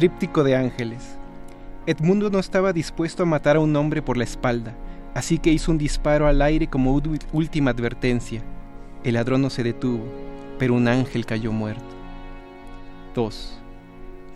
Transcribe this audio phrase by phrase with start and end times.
[0.00, 1.18] Tríptico de ángeles.
[1.84, 4.74] Edmundo no estaba dispuesto a matar a un hombre por la espalda,
[5.12, 6.98] así que hizo un disparo al aire como
[7.34, 8.40] última advertencia.
[9.04, 10.06] El ladrón no se detuvo,
[10.58, 11.84] pero un ángel cayó muerto.
[13.14, 13.60] 2.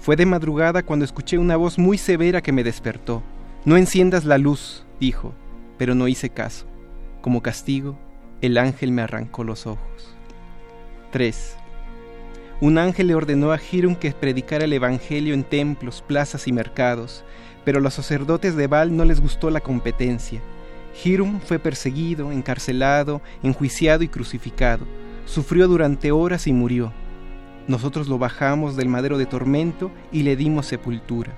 [0.00, 3.22] Fue de madrugada cuando escuché una voz muy severa que me despertó.
[3.64, 5.32] No enciendas la luz, dijo,
[5.78, 6.66] pero no hice caso.
[7.22, 7.96] Como castigo,
[8.42, 10.14] el ángel me arrancó los ojos.
[11.10, 11.56] 3
[12.60, 17.24] un ángel le ordenó a Hiram que predicara el Evangelio en templos, plazas y mercados,
[17.64, 20.40] pero a los sacerdotes de Baal no les gustó la competencia.
[21.02, 24.86] Hiram fue perseguido, encarcelado, enjuiciado y crucificado.
[25.26, 26.92] Sufrió durante horas y murió.
[27.66, 31.32] Nosotros lo bajamos del madero de tormento y le dimos sepultura.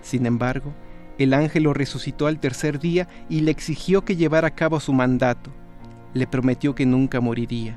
[0.00, 0.72] Sin embargo,
[1.18, 4.92] el ángel lo resucitó al tercer día y le exigió que llevara a cabo su
[4.94, 5.50] mandato.
[6.14, 7.76] Le prometió que nunca moriría.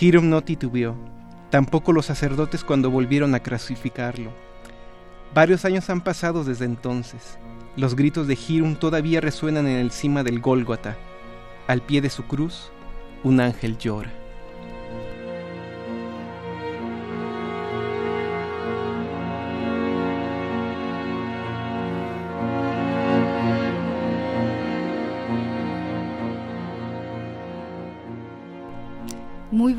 [0.00, 1.13] Hiram no titubeó
[1.54, 4.32] tampoco los sacerdotes cuando volvieron a crucificarlo.
[5.34, 7.38] Varios años han pasado desde entonces.
[7.76, 10.96] Los gritos de Hirum todavía resuenan en el cima del Gólgota.
[11.68, 12.72] Al pie de su cruz,
[13.22, 14.23] un ángel llora.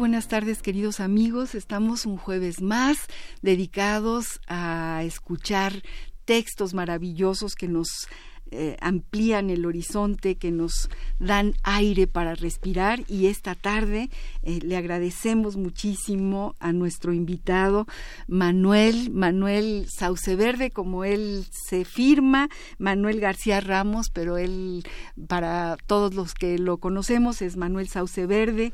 [0.05, 3.07] Buenas tardes queridos amigos, estamos un jueves más
[3.41, 5.81] dedicados a escuchar
[6.25, 8.07] textos maravillosos que nos
[8.51, 14.11] eh, amplían el horizonte, que nos dan aire para respirar y esta tarde
[14.43, 17.87] eh, le agradecemos muchísimo a nuestro invitado
[18.27, 24.83] Manuel, Manuel Sauceverde, como él se firma, Manuel García Ramos, pero él
[25.27, 28.71] para todos los que lo conocemos es Manuel Sauceverde.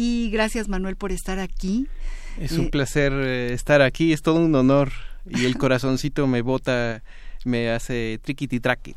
[0.00, 1.88] Y gracias Manuel por estar aquí.
[2.38, 4.92] Es un eh, placer eh, estar aquí, es todo un honor
[5.28, 7.02] y el corazoncito me bota
[7.44, 8.96] me hace triquiti traquit.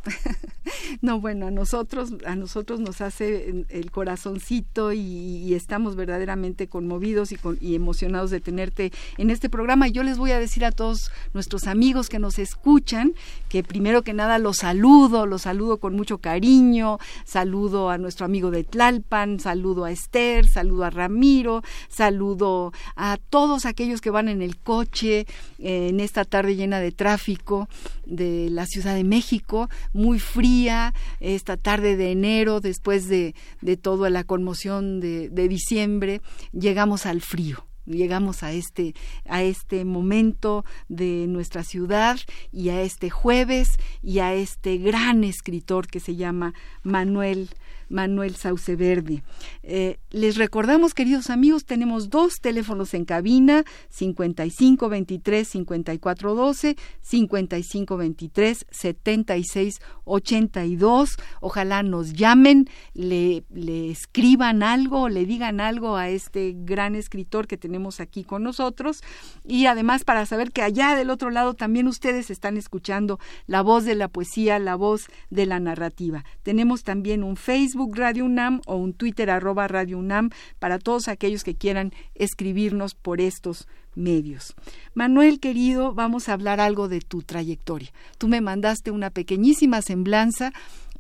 [1.02, 7.38] no, bueno, a nosotros, a nosotros nos hace el corazoncito y, estamos verdaderamente conmovidos y,
[7.60, 9.88] y, emocionados de tenerte en este programa.
[9.88, 13.14] Y yo les voy a decir a todos nuestros amigos que nos escuchan
[13.50, 18.50] que primero que nada los saludo, los saludo con mucho cariño, saludo a nuestro amigo
[18.50, 24.42] de Tlalpan, saludo a Esther, saludo a Ramiro, saludo a todos aquellos que van en
[24.42, 25.26] el coche
[25.60, 27.68] eh, en esta tarde llena de tráfico
[28.06, 34.10] de la Ciudad de México, muy fría, esta tarde de enero, después de, de toda
[34.10, 36.22] la conmoción de, de diciembre,
[36.52, 38.94] llegamos al frío llegamos a este
[39.28, 42.20] a este momento de nuestra ciudad
[42.52, 46.54] y a este jueves y a este gran escritor que se llama
[46.84, 47.50] Manuel
[47.92, 49.24] Manuel Sauce Verde.
[49.64, 61.18] Eh, les recordamos, queridos amigos, tenemos dos teléfonos en cabina, 5523 5412, 5523 7682.
[61.42, 63.44] Ojalá nos llamen, le
[63.92, 69.02] escriban algo, le digan algo a este gran escritor que tenemos aquí con nosotros.
[69.46, 73.86] Y además para saber que allá del otro lado también ustedes están escuchando la voz
[73.86, 76.24] de la poesía, la voz de la narrativa.
[76.44, 80.30] Tenemos también un Facebook Radio UNAM o un Twitter arroba Radio UNAM
[80.60, 84.56] para todos aquellos que quieran escribirnos por estos medios.
[84.94, 87.92] Manuel, querido, vamos a hablar algo de tu trayectoria.
[88.18, 90.52] Tú me mandaste una pequeñísima semblanza,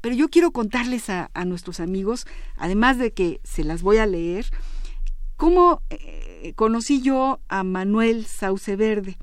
[0.01, 2.25] pero yo quiero contarles a, nuestros amigos,
[2.57, 4.45] además de que se las voy a leer,
[5.37, 9.17] cómo eh, conocí yo a Manuel Sauce Verde.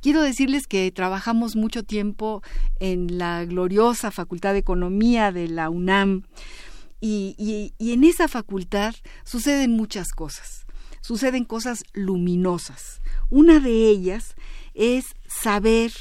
[0.00, 2.42] Quiero decirles que trabajamos mucho tiempo
[2.80, 6.22] en la gloriosa Facultad de Economía de la UNAM
[7.00, 8.94] y, en esa facultad
[9.24, 10.66] suceden muchas cosas,
[11.00, 13.00] suceden cosas luminosas.
[13.30, 14.34] Una de ellas
[14.74, 15.92] es saber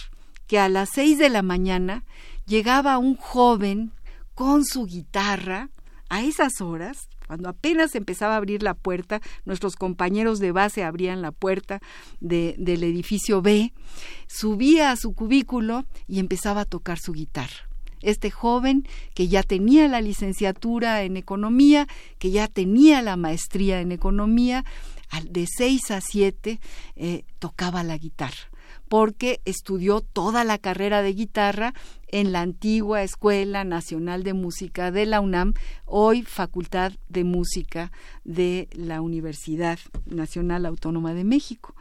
[0.48, 2.06] que a las seis de la mañana
[2.46, 3.92] llegaba un joven
[4.36, 5.70] con su guitarra
[6.10, 11.22] a esas horas, cuando apenas empezaba a abrir la puerta, nuestros compañeros de base abrían
[11.22, 11.82] la puerta
[12.20, 13.74] del edificio B,
[14.28, 17.70] subía a su cubículo y empezaba a tocar su guitarra.
[18.02, 21.88] Este joven que ya tenía la licenciatura en economía,
[22.20, 24.64] que ya tenía la maestría en economía,
[25.24, 26.60] de seis a siete
[26.96, 28.50] eh, tocaba la guitarra
[28.88, 31.74] porque estudió toda la carrera de guitarra
[32.08, 35.54] en la antigua Escuela Nacional de Música de la UNAM,
[35.86, 37.92] hoy Facultad de Música
[38.24, 41.76] de la Universidad Nacional Autónoma de México.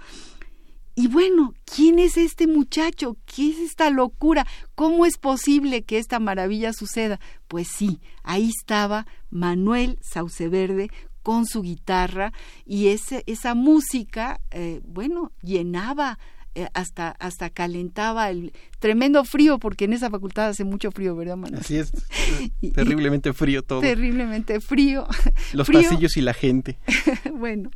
[0.97, 3.17] Y bueno, ¿quién es este muchacho?
[3.27, 4.47] ¿Qué es esta locura?
[4.77, 7.19] ¿Cómo es posible que esta maravilla suceda?
[7.49, 10.91] Pues sí, ahí estaba Manuel Sauceverde
[11.25, 12.33] con su guitarra
[12.65, 16.19] y ese, esa música, eh, bueno, llenaba
[16.57, 21.37] eh, hasta, hasta calentaba el tremendo frío, porque en esa facultad hace mucho frío, ¿verdad,
[21.37, 21.61] Manuel?
[21.61, 21.93] Así es,
[22.75, 23.81] terriblemente frío todo.
[23.81, 25.07] Terriblemente frío.
[25.53, 26.79] Los pasillos y la gente.
[27.35, 27.71] bueno,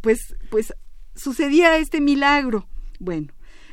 [0.00, 0.18] pues,
[0.50, 0.74] pues
[1.14, 2.66] sucedía este milagro.
[2.98, 3.28] Bueno,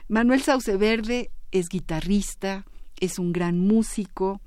[0.08, 2.66] Manuel Sauce Verde es guitarrista,
[3.00, 4.40] es un gran músico,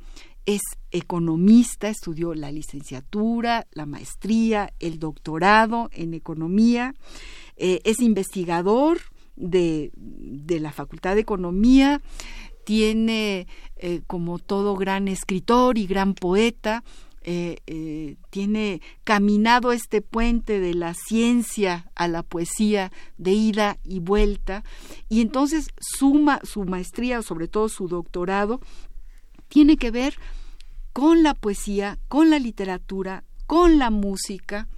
[0.44, 0.60] es
[0.92, 6.94] economista, estudió la licenciatura, la maestría, el doctorado en economía,
[7.56, 9.00] eh, es investigador
[9.36, 12.00] de, de, la Facultad de Economía,
[12.64, 13.46] tiene,
[13.76, 16.82] eh, como todo gran escritor y gran poeta,
[17.28, 23.98] eh, eh, tiene caminado este puente de la ciencia a la poesía de ida y
[23.98, 24.62] vuelta
[25.08, 28.60] y entonces suma su maestría, sobre todo su doctorado,
[29.48, 30.14] tiene que ver
[30.92, 34.68] con la poesía, con la literatura, con la música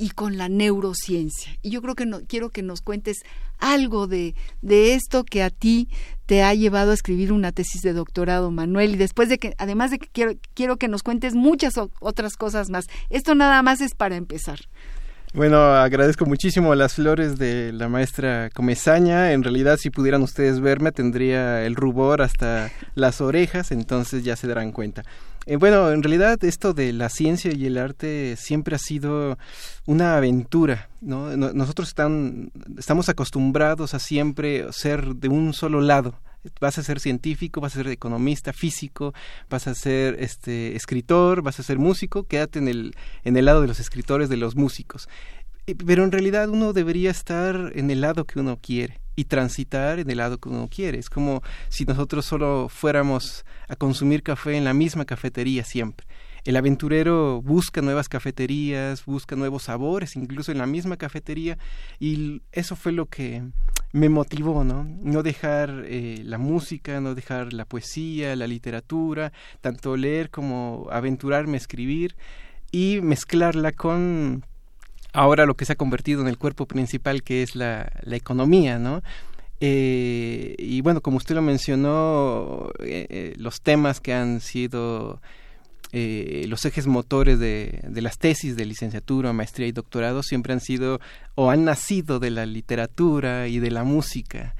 [0.00, 1.52] y con la neurociencia.
[1.60, 3.18] Y yo creo que no, quiero que nos cuentes
[3.58, 5.90] algo de, de esto que a ti
[6.24, 9.90] te ha llevado a escribir una tesis de doctorado, Manuel, y después de que, además
[9.90, 12.86] de que quiero, quiero que nos cuentes muchas otras cosas más.
[13.10, 14.60] Esto nada más es para empezar.
[15.34, 19.32] Bueno, agradezco muchísimo las flores de la maestra Comezaña.
[19.32, 24.48] En realidad, si pudieran ustedes verme, tendría el rubor hasta las orejas, entonces ya se
[24.48, 25.04] darán cuenta.
[25.46, 29.38] Eh, bueno, en realidad esto de la ciencia y el arte siempre ha sido
[29.86, 31.34] una aventura, ¿no?
[31.36, 36.20] Nosotros están, estamos acostumbrados a siempre ser de un solo lado.
[36.60, 39.14] Vas a ser científico, vas a ser economista, físico,
[39.48, 42.94] vas a ser este escritor, vas a ser músico, quédate en el,
[43.24, 45.08] en el lado de los escritores, de los músicos.
[45.86, 50.08] Pero en realidad uno debería estar en el lado que uno quiere y transitar en
[50.08, 50.98] el lado que uno quiere.
[50.98, 56.06] Es como si nosotros solo fuéramos a consumir café en la misma cafetería siempre.
[56.44, 61.58] El aventurero busca nuevas cafeterías, busca nuevos sabores, incluso en la misma cafetería,
[61.98, 63.42] y eso fue lo que
[63.92, 64.84] me motivó, ¿no?
[64.84, 71.54] No dejar eh, la música, no dejar la poesía, la literatura, tanto leer como aventurarme
[71.54, 72.16] a escribir
[72.72, 74.46] y mezclarla con
[75.12, 78.78] ahora lo que se ha convertido en el cuerpo principal que es la, la economía,
[78.78, 79.02] ¿no?
[79.60, 85.20] Eh, y bueno, como usted lo mencionó, eh, eh, los temas que han sido
[85.92, 91.00] los ejes motores de, de, las tesis de licenciatura, maestría y doctorado siempre han sido
[91.34, 94.54] o han nacido de la literatura y de la música.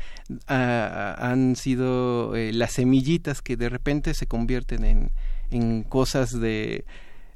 [0.49, 5.13] Han sido las semillitas que de repente se convierten en,
[5.53, 6.85] en cosas de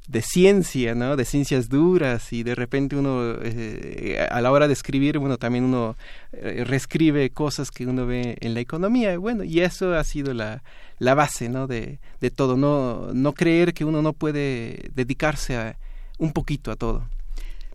[0.07, 1.15] de ciencia, ¿no?
[1.15, 5.63] De ciencias duras y de repente uno eh, a la hora de escribir, bueno, también
[5.63, 5.97] uno
[6.31, 10.63] eh, reescribe cosas que uno ve en la economía, bueno, y eso ha sido la,
[10.99, 11.67] la base, ¿no?
[11.67, 15.77] De, de todo, no, no creer que uno no puede dedicarse a,
[16.19, 17.07] un poquito a todo.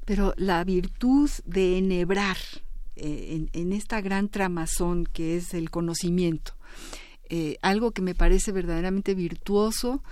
[0.05, 2.37] Pero la virtud de enhebrar
[2.97, 6.53] eh, en, en, esta gran tramazón que es el conocimiento,
[7.63, 10.03] algo que me parece verdaderamente virtuoso,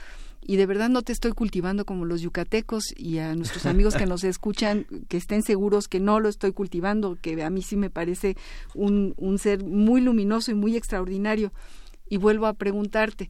[0.49, 4.07] y de verdad no te estoy cultivando como los yucatecos y a nuestros amigos que
[4.07, 7.90] nos escuchan que estén seguros que no lo estoy cultivando, que a mí sí me
[7.90, 8.35] parece
[8.75, 11.52] un, un ser muy luminoso y muy extraordinario.
[12.09, 13.28] Y vuelvo a preguntarte,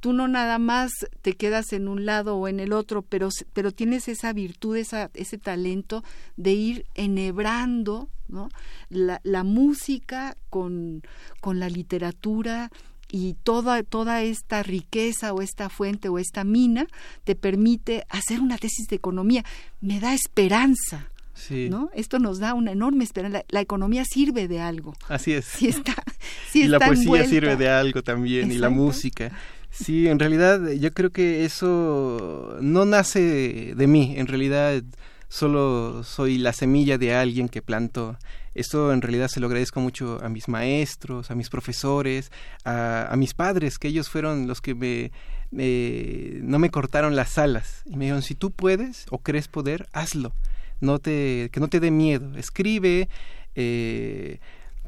[0.00, 0.90] tú no nada más
[1.22, 5.12] te quedas en un lado o en el otro, pero, pero tienes esa virtud, esa,
[5.14, 6.02] ese talento
[6.36, 8.48] de ir enhebrando ¿no?
[8.88, 11.02] la, la música con,
[11.40, 12.72] con la literatura,
[13.10, 16.86] y toda, toda esta riqueza o esta fuente o esta mina
[17.24, 19.44] te permite hacer una tesis de economía.
[19.80, 21.10] Me da esperanza.
[21.50, 21.90] ¿no?
[21.94, 23.42] Esto nos da una enorme esperanza.
[23.48, 24.94] La, economía sirve de algo.
[25.08, 25.44] Así es.
[25.44, 25.94] Sí está,
[26.54, 29.32] y la poesía sirve de algo también, y la música.
[29.70, 34.14] Sí, en realidad yo creo que eso no nace de mí.
[34.16, 34.82] En realidad
[35.28, 38.16] solo soy la semilla de alguien que plantó
[38.56, 42.32] esto en realidad se lo agradezco mucho a mis maestros, a mis profesores,
[42.64, 45.12] a, mis padres, que ellos fueron los que me
[45.56, 49.88] eh, no me cortaron las alas y me dijeron, si tú puedes o crees poder,
[49.92, 50.32] hazlo.
[50.80, 52.36] No te, que no te dé miedo.
[52.36, 53.08] Escribe,
[53.54, 54.38] eh,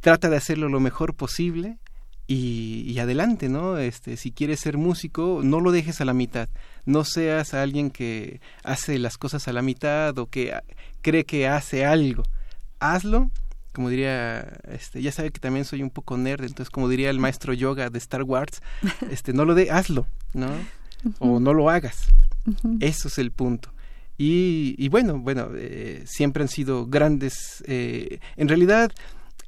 [0.00, 1.78] trata de hacerlo lo mejor posible
[2.26, 3.78] y, adelante, ¿no?
[3.78, 6.48] Este, si quieres ser músico, no lo dejes a la mitad.
[6.84, 10.54] No seas alguien que hace las cosas a la mitad o que
[11.00, 12.22] cree que hace algo.
[12.80, 13.30] Hazlo,
[13.78, 17.20] como diría, este, ya sabe que también soy un poco nerd, entonces como diría el
[17.20, 18.61] maestro yoga de Star Wars,
[19.12, 20.49] este, no lo de, hazlo, ¿no?
[21.20, 22.08] O no lo hagas.
[22.80, 23.70] Eso es el punto.
[24.16, 28.90] Y, y bueno, bueno, eh, siempre han sido grandes, eh, en realidad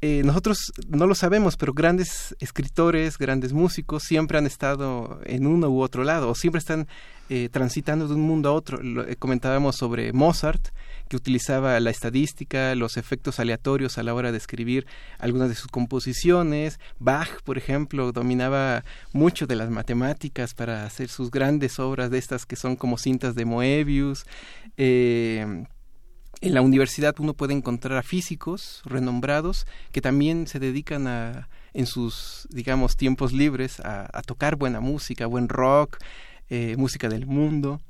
[0.02, 5.68] eh, nosotros no lo sabemos, pero grandes escritores, grandes músicos siempre han estado en uno
[5.68, 6.88] u otro lado, o siempre están
[7.28, 8.80] eh, transitando de un mundo a otro.
[8.80, 10.68] Eh, comentábamos sobre Mozart,
[11.10, 14.86] que utilizaba la estadística, los efectos aleatorios a la hora de escribir
[15.18, 16.78] algunas de sus composiciones.
[17.00, 22.46] Bach, por ejemplo, dominaba mucho de las matemáticas para hacer sus grandes obras de estas
[22.46, 24.24] que son como cintas de Moebius.
[24.76, 25.64] Eh,
[26.40, 31.86] en la universidad uno puede encontrar a físicos renombrados que también se dedican a, en
[31.86, 35.98] sus, digamos, tiempos libres a, tocar buena música, buen rock,
[36.50, 37.80] eh, música del mundo,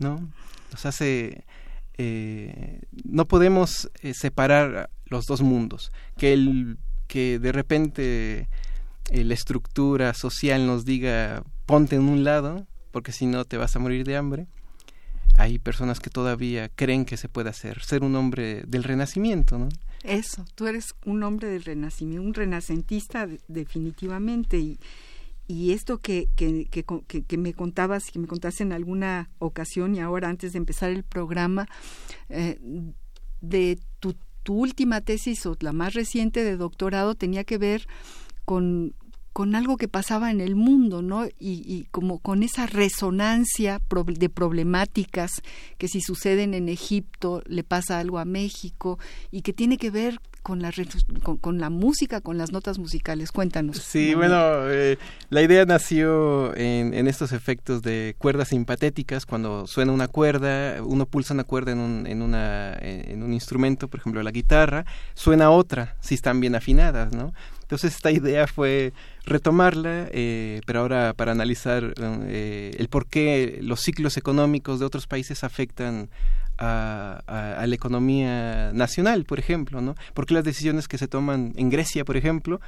[0.00, 0.26] ¿no?
[0.70, 1.44] Nos hace...
[1.98, 8.48] Eh, no podemos eh, separar los dos mundos, que, el, que de repente
[9.10, 13.78] la estructura social nos diga ponte en un lado, porque si no te vas a
[13.78, 14.46] morir de hambre,
[15.38, 19.68] hay personas que todavía creen que se puede hacer, ser un hombre del renacimiento, ¿no?
[20.02, 24.78] Eso, tú eres un hombre del renacimiento, un renacentista definitivamente y,
[25.46, 30.28] y esto que, que, que, me contabas, que me contaste en alguna ocasión y ahora
[30.28, 31.68] antes de empezar el programa,
[32.28, 32.58] eh,
[33.40, 37.86] de tu, tu última tesis o la más reciente de doctorado tenía que ver
[38.44, 38.94] con
[39.32, 41.26] con algo que pasaba en el mundo, ¿no?
[41.38, 45.42] Y, como con esa resonancia de problemáticas
[45.78, 48.98] que si suceden en Egipto le pasa algo a México
[49.30, 50.72] y que tiene que ver con la,
[51.40, 53.32] con, la música, con las notas musicales.
[53.32, 53.78] Cuéntanos.
[53.78, 54.98] Sí, bueno, eh,
[55.30, 59.26] la idea nació en, en, estos efectos de cuerdas simpatéticas.
[59.26, 63.88] Cuando suena una cuerda, uno pulsa una cuerda en un, en, una, en un instrumento,
[63.88, 64.84] por ejemplo la guitarra,
[65.14, 67.32] suena otra si están bien afinadas, ¿no?
[67.72, 68.92] Entonces esta idea fue
[69.24, 71.94] retomarla, eh, pero ahora para analizar
[72.26, 76.10] eh, el por qué los ciclos económicos de otros países afectan
[76.58, 79.94] a, la economía nacional, por ejemplo, ¿no?
[80.12, 82.60] ¿Por qué las decisiones que se toman en Grecia, por ejemplo,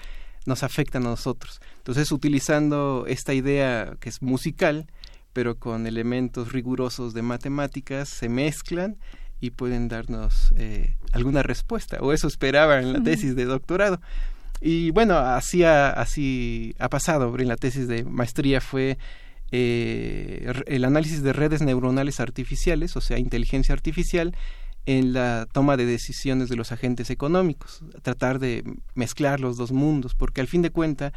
[0.47, 1.61] nos afectan a nosotros?
[1.77, 4.87] Entonces, utilizando esta idea que es musical,
[5.35, 8.97] pero con elementos rigurosos de matemáticas, se mezclan
[9.39, 14.01] y pueden darnos eh, alguna respuesta, o eso esperaba en la tesis de doctorado.
[14.67, 17.39] Y bueno, así ha, así ha pasado.
[17.39, 18.97] En la tesis de maestría fue
[19.53, 24.35] eh, el análisis de redes neuronales artificiales, o sea, inteligencia artificial,
[24.87, 30.15] en la toma de decisiones de los agentes económicos, tratar de mezclar los dos mundos,
[30.15, 31.13] porque al fin de cuentas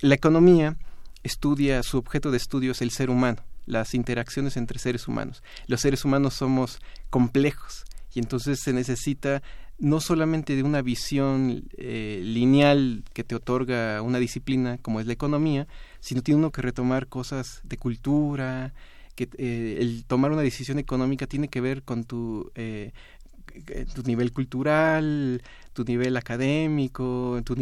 [0.00, 0.76] la economía
[1.22, 5.44] estudia, su objeto de estudio es el ser humano, las interacciones entre seres humanos.
[5.68, 9.44] Los seres humanos somos complejos y entonces se necesita
[9.80, 15.14] no solamente de una visión eh, lineal que te otorga una disciplina como es la
[15.14, 15.66] economía,
[16.00, 18.74] sino tiene uno que retomar cosas de cultura,
[19.14, 22.92] que eh, el tomar una decisión económica tiene que ver con tu, eh,
[23.94, 27.56] tu nivel cultural, tu nivel académico, tu,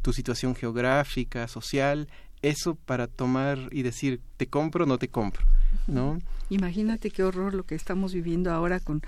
[0.00, 2.08] tu situación geográfica, social,
[2.42, 5.44] eso para tomar y decir, te compro o no te compro,
[5.86, 6.18] ¿no?
[6.50, 9.02] Imagínate qué horror lo que estamos viviendo ahora con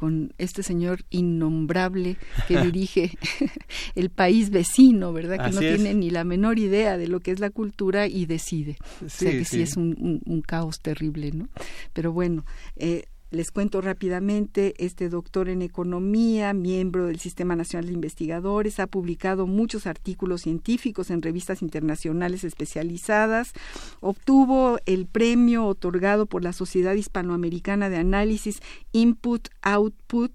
[0.00, 2.16] con este señor innombrable
[2.48, 3.18] que dirige
[3.94, 5.44] el país vecino, ¿verdad?
[5.44, 8.78] Que no tiene ni la menor idea de lo que es la cultura y decide.
[9.04, 11.50] o sea que sí, es un, un, caos terrible, ¿no?
[11.92, 17.92] Pero bueno, eh, les cuento rápidamente, este doctor en economía, miembro del Sistema Nacional de
[17.92, 23.52] Investigadores, ha publicado muchos artículos científicos en revistas internacionales especializadas,
[24.00, 28.60] obtuvo el premio otorgado por la Sociedad Hispanoamericana de Análisis
[28.92, 30.32] Input Output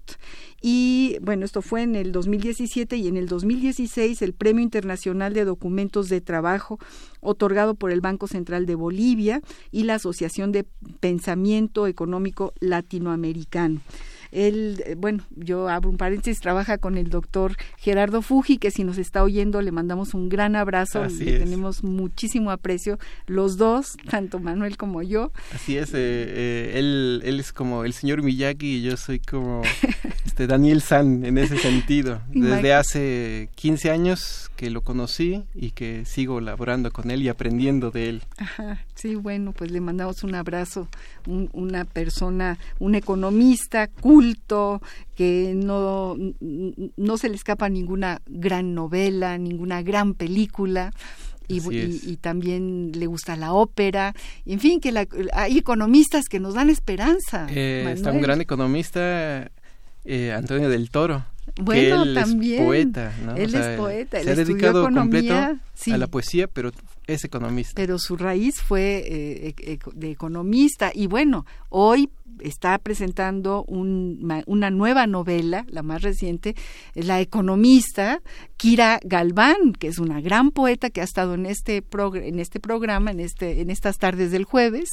[0.62, 5.44] y bueno, esto fue en el 2017 y en el 2016 el Premio Internacional de
[5.44, 6.78] Documentos de Trabajo
[7.20, 10.64] otorgado por el Banco Central de Bolivia y la Asociación de
[11.00, 13.80] Pensamiento Económico Latinoamericano.
[14.32, 18.84] Él, eh, bueno, yo abro un paréntesis, trabaja con el doctor Gerardo Fuji, que si
[18.84, 21.44] nos está oyendo le mandamos un gran abrazo, Así le es.
[21.44, 25.32] tenemos muchísimo aprecio, los dos, tanto Manuel como yo.
[25.54, 29.62] Así es, eh, eh, él, él es como el señor Miyagi y yo soy como
[30.24, 32.20] este Daniel San en ese sentido.
[32.30, 37.90] Desde hace 15 años que lo conocí y que sigo laborando con él y aprendiendo
[37.90, 38.22] de él.
[38.38, 40.88] Ajá, sí, bueno, pues le mandamos un abrazo,
[41.28, 44.82] un- una persona, un economista culto,
[45.14, 46.16] que no,
[46.96, 50.92] no se le escapa ninguna gran novela, ninguna gran película.
[51.48, 54.14] Y, también le gusta la ópera,
[54.46, 57.46] en fin, que la- hay economistas que nos dan esperanza.
[57.50, 59.48] Eh, está un gran economista,
[60.04, 61.24] eh, Antonio del Toro.
[61.54, 62.60] que Bueno, él también.
[62.62, 63.36] es poeta, ¿no?
[63.36, 65.92] Él es poeta, Se ha dedicado economía, completo sí.
[65.92, 66.72] a la poesía, pero
[67.06, 67.72] es economista.
[67.74, 74.42] pero su raíz fue eh, e- e- de economista y bueno, hoy está presentando un-
[74.46, 76.54] una nueva novela, la más reciente,
[76.94, 78.20] La economista
[78.58, 82.60] Kira Galván, que es una gran poeta que ha estado en este progr- en este
[82.60, 84.90] programa, en este en estas tardes del jueves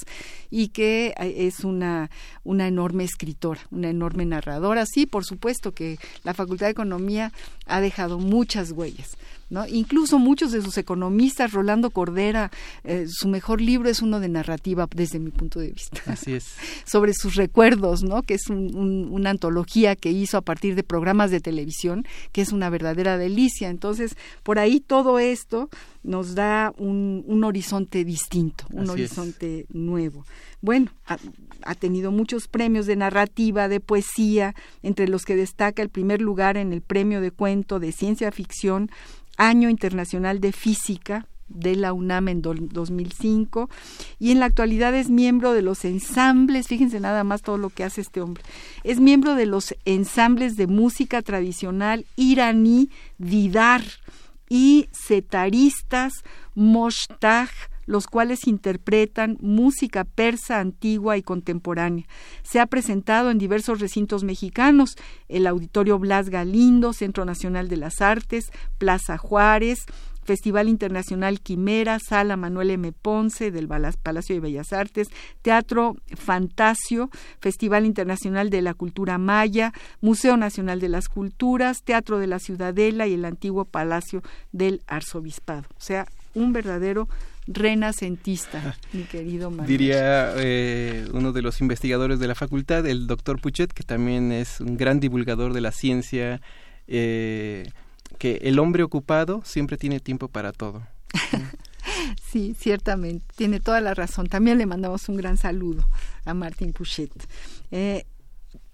[0.50, 2.10] y que eh, es una
[2.44, 4.86] una enorme escritora, una enorme narradora.
[4.86, 7.32] Sí, por supuesto que la Facultad de Economía
[7.66, 9.18] ha dejado muchas huellas.
[9.50, 9.68] ¿no?
[9.68, 12.50] Incluso muchos de sus economistas, Rolando Cordera,
[12.84, 16.56] eh, su mejor libro es uno de narrativa desde mi punto de vista, Así es.
[16.88, 18.22] sobre sus recuerdos, ¿no?
[18.22, 22.42] que es un- un- una antología que hizo a partir de programas de televisión, que
[22.42, 23.70] es una verdadera delicia.
[23.70, 25.70] Entonces, por ahí todo esto
[26.04, 28.90] nos da un, un horizonte distinto, un Así es.
[29.12, 30.26] horizonte nuevo.
[30.62, 31.18] Bueno, ha,
[31.64, 36.58] ha tenido muchos premios de narrativa, de poesía, entre los que destaca el primer lugar
[36.58, 38.90] en el premio de cuento de ciencia ficción,
[39.38, 43.70] Año Internacional de Física de la UNAM en do- 2005
[44.20, 47.84] y en la actualidad es miembro de los ensambles, fíjense nada más todo lo que
[47.84, 48.44] hace este hombre,
[48.84, 53.84] es miembro de los ensambles de música tradicional iraní Didar
[54.50, 56.14] y setaristas
[56.56, 57.50] Moshtag,
[57.86, 62.06] los cuales interpretan música persa antigua y contemporánea.
[62.44, 64.96] Se ha presentado en diversos recintos mexicanos,
[65.28, 69.80] el Auditorio Blas Galindo, Centro Nacional de las Artes, Plaza Juárez,
[70.24, 72.92] Festival Internacional Quimera, Sala Manuel M.
[72.92, 75.08] Ponce del Palacio de Bellas Artes,
[75.42, 82.28] Teatro Fantasio, Festival Internacional de la Cultura Maya, Museo Nacional de las Culturas, Teatro de
[82.28, 85.64] la Ciudadela y el antiguo Palacio del Arzobispado.
[85.78, 87.08] O sea, un verdadero
[87.48, 89.68] renacentista, mi querido Manuel.
[89.68, 94.62] Diría eh, uno de los investigadores de la facultad, el doctor Puchet, que también es
[94.62, 96.42] un gran divulgador de la ciencia,
[96.88, 97.70] eh,
[98.18, 100.84] que el hombre ocupado siempre tiene tiempo para todo.
[102.22, 104.28] Sí, ciertamente, tiene toda la razón.
[104.28, 105.88] También le mandamos un gran saludo
[106.26, 107.12] a Martín Puchet.
[107.72, 108.06] Eh,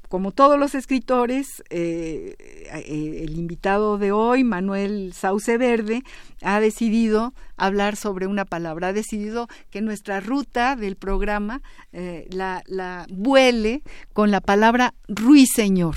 [0.09, 6.01] como todos los escritores, eh, eh, el invitado de hoy, Manuel Sauce Verde,
[6.41, 12.63] ha decidido hablar sobre una palabra, ha decidido que nuestra ruta del programa eh, la,
[13.09, 15.95] vuele con la palabra ruiseñor.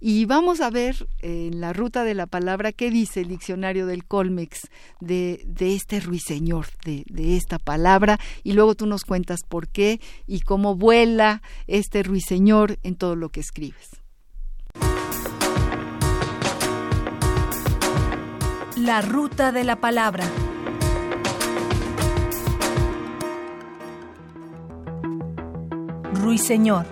[0.00, 4.04] Y vamos a ver en la ruta de la palabra qué dice el diccionario del
[4.04, 4.68] Colmex
[5.00, 10.00] de, de este ruiseñor, de, de esta palabra, y luego tú nos cuentas por qué
[10.28, 13.88] y cómo vuela este ruiseñor en todo lo que escribes.
[18.76, 20.24] La ruta de la palabra.
[26.12, 26.86] Ruiseñor.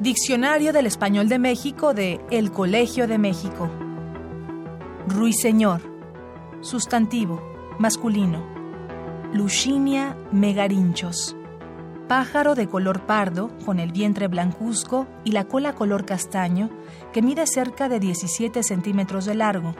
[0.00, 3.70] Diccionario del Español de México de El Colegio de México.
[5.06, 5.80] Ruiseñor.
[6.60, 7.40] Sustantivo.
[7.78, 8.44] Masculino.
[9.32, 11.36] Lucinia megarinchos.
[12.08, 16.70] Pájaro de color pardo, con el vientre blancuzco y la cola color castaño,
[17.12, 19.74] que mide cerca de 17 centímetros de largo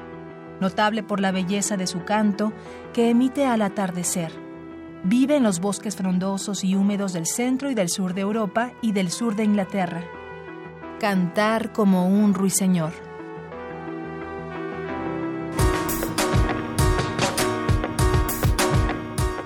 [0.61, 2.53] notable por la belleza de su canto
[2.93, 4.33] que emite al atardecer.
[5.05, 8.93] Vive en los bosques frondosos y húmedos del centro y del sur de Europa y
[8.93, 10.03] del sur de Inglaterra.
[10.99, 12.93] Cantar como un ruiseñor.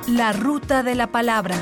[0.06, 1.56] La ruta de la palabra.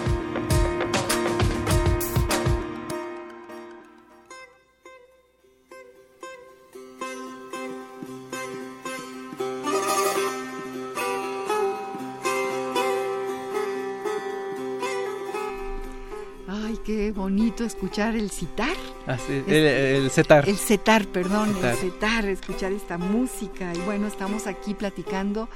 [16.79, 18.77] Ay, qué bonito escuchar el citar.
[19.07, 20.49] Así, el, el cetar.
[20.49, 21.71] El cetar, perdón, Cetar.
[21.73, 23.73] el cetar, escuchar esta música.
[23.75, 25.49] Y bueno, estamos aquí platicando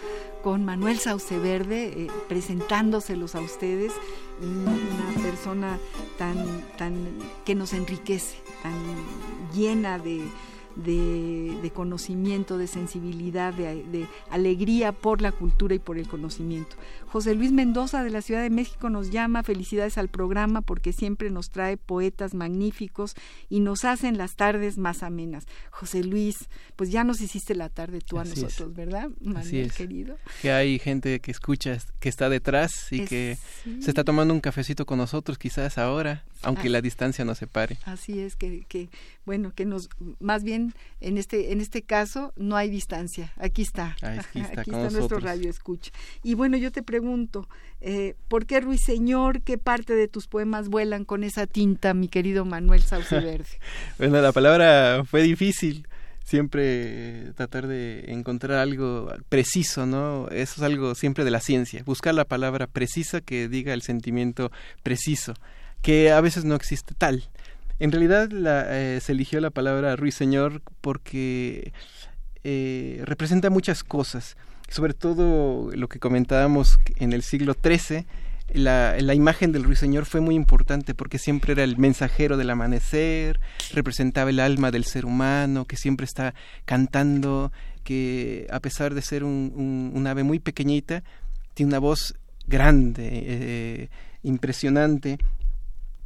[0.43, 3.93] con Manuel Sauce Verde, eh, presentándoselos a ustedes,
[4.41, 5.79] un- una persona
[6.19, 6.95] tan, tan
[7.45, 8.75] que nos enriquece, tan
[9.55, 10.23] llena de,
[10.77, 16.77] de, conocimiento, de sensibilidad, de, alegría por la cultura y por el conocimiento.
[17.07, 21.31] José Luis Mendoza de la Ciudad de México nos llama, felicidades al programa porque siempre
[21.31, 23.15] nos trae poetas magníficos
[23.51, 25.47] y nos hacen las tardes más amenas.
[25.71, 30.17] José Luis, pues ya nos hiciste la tarde tú a nosotros, ¿verdad, Manuel querido?
[30.41, 33.37] Que hay gente que escucha, que está detrás y que
[33.81, 37.79] se está tomando un cafecito con nosotros quizás ahora, aunque la distancia nos separe.
[37.85, 38.89] Así es, que, que
[39.25, 39.89] bueno, que nos,
[40.21, 45.21] más bien en este, en este caso no hay distancia, aquí está, aquí está, nuestro
[45.21, 45.93] radio escucha.
[46.23, 47.49] Y bueno, yo te pregunto,
[47.81, 52.45] eh, ¿por qué Ruiseñor, qué parte de tus poemas vuelan con esa tinta, mi querido
[52.45, 53.59] Manuel Sauce Verde?
[53.99, 55.87] bueno, la palabra fue difícil,
[56.25, 60.29] siempre tratar de encontrar algo preciso, ¿no?
[60.29, 64.51] Eso es algo siempre de la ciencia, buscar la palabra precisa que diga el sentimiento
[64.83, 65.35] preciso,
[65.83, 67.29] que a veces no existe tal.
[67.79, 71.73] En realidad eh, se eligió la palabra ruiseñor porque
[72.45, 74.37] eh, representa muchas cosas,
[74.69, 78.07] sobre todo lo que comentábamos en el siglo XIII.
[78.53, 83.41] La, imagen del ruiseñor fue muy importante porque siempre era el mensajero del amanecer,
[83.73, 87.51] representaba el alma del ser humano, que siempre está cantando,
[87.83, 91.03] que a pesar de ser un, ave muy pequeñita,
[91.55, 92.15] tiene una voz
[92.47, 93.89] grande, eh,
[94.23, 95.19] impresionante,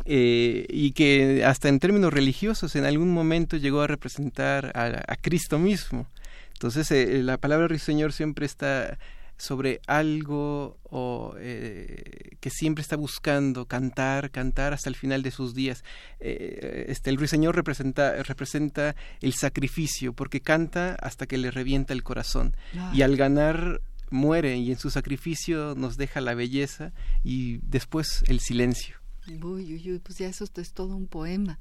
[0.08, 5.58] eh, y que hasta en términos religiosos en algún momento llegó a representar a, Cristo
[5.58, 6.06] mismo.
[6.52, 8.98] Entonces eh, la palabra Señor siempre está
[9.36, 15.54] sobre algo o, eh, que siempre está buscando cantar, cantar hasta el final de sus
[15.54, 15.82] días.
[16.20, 22.56] este, el ruiseñor representa, representa el sacrificio, porque canta hasta que le revienta el corazón.
[22.94, 26.92] Y al ganar muere y en su sacrificio nos deja la belleza
[27.24, 28.96] y después el silencio.
[29.28, 31.58] Uy, uy, uy, pues ya eso es todo un poema.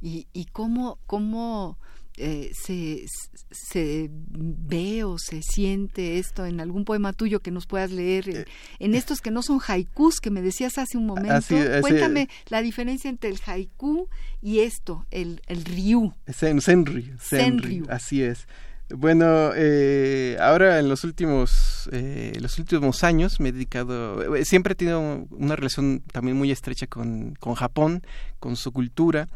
[0.00, 1.78] Y, y cómo, cómo
[2.16, 3.06] eh, se,
[3.50, 8.44] se ve o se siente esto en algún poema tuyo que nos puedas leer, eh,
[8.78, 11.56] en estos que no son haikus, que me decías hace un momento.
[11.80, 14.08] Cuéntame la diferencia entre el haiku
[14.40, 16.12] y esto, el, el ryu.
[16.28, 18.46] Sen, senryu, senryu, así es.
[18.90, 24.72] Bueno, eh, ahora en los últimos, eh, los últimos años me he dedicado, eh, siempre
[24.72, 28.02] he tenido una relación también muy estrecha con, con Japón,
[28.40, 29.28] con su cultura.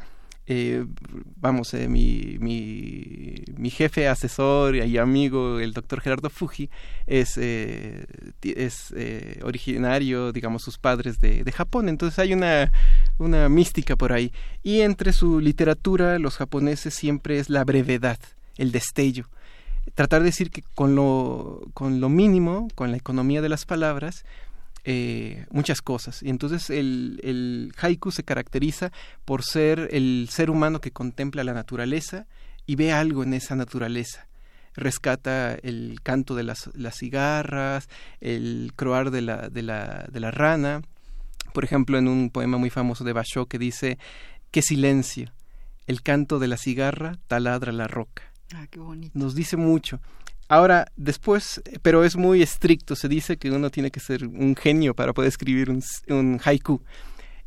[0.51, 0.87] Eh,
[1.37, 6.71] vamos, eh, mi, mi, mi, jefe, asesor y amigo, el doctor Gerardo Fuji,
[7.07, 8.07] es, eh,
[8.43, 8.95] es
[9.43, 11.89] originario, digamos, sus padres de, de, Japón.
[11.89, 12.73] Entonces hay una,
[13.19, 14.33] una mística por ahí.
[14.63, 18.19] Y entre su literatura, los japoneses siempre es la brevedad,
[18.57, 19.29] el destello
[19.99, 24.25] tratar de decir que con lo, con lo mínimo, con la economía de las palabras,
[24.85, 26.23] eh, muchas cosas.
[26.23, 28.93] Y entonces el, el haiku se caracteriza
[29.25, 32.29] por ser el ser humano que contempla la naturaleza
[32.65, 34.29] y ve algo en esa naturaleza
[34.75, 37.89] rescata el canto de las, las cigarras,
[38.21, 40.81] el croar de la, de, la, de la rana.
[41.53, 43.99] Por ejemplo, en un poema muy famoso de Basho que dice,
[44.53, 45.33] qué silencio,
[45.89, 48.29] el canto de la cigarra taladra la roca.
[48.55, 48.67] Ah.
[49.15, 50.01] Nos dice mucho.
[50.49, 54.95] Ahora, después, pero es muy estricto, se dice que uno tiene que ser un genio
[54.95, 56.81] para poder escribir un, haiku.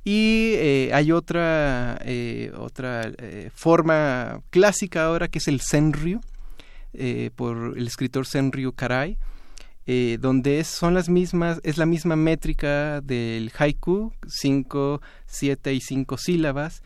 [0.04, 6.22] Y eh, hay otra, eh, otra eh, forma clásica ahora que es el senryu,
[7.36, 9.18] por el escritor Senryu Karai,
[10.20, 16.18] donde es, son las mismas, es la misma métrica del haiku, cinco, siete y cinco
[16.18, 16.84] sílabas,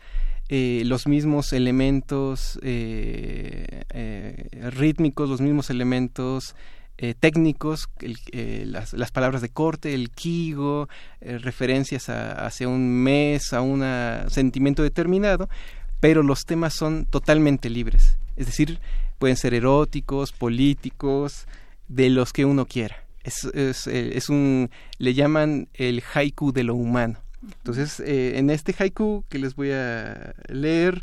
[0.48, 6.54] eh, los mismos elementos eh, eh, rítmicos, los mismos elementos
[7.20, 10.88] técnicos, las, las, palabras de corte, el kigo,
[11.20, 13.84] referencias a, hacia un mes, a un
[14.30, 15.50] sentimiento determinado,
[16.00, 18.16] pero los temas son totalmente libres.
[18.36, 18.78] Es decir,
[19.18, 21.46] pueden ser eróticos, políticos,
[21.86, 23.04] de los que uno quiera.
[23.24, 27.18] Es, es, es un, le llaman el haiku de lo humano.
[27.42, 31.00] Entonces, eh, en este haiku que les voy a leer,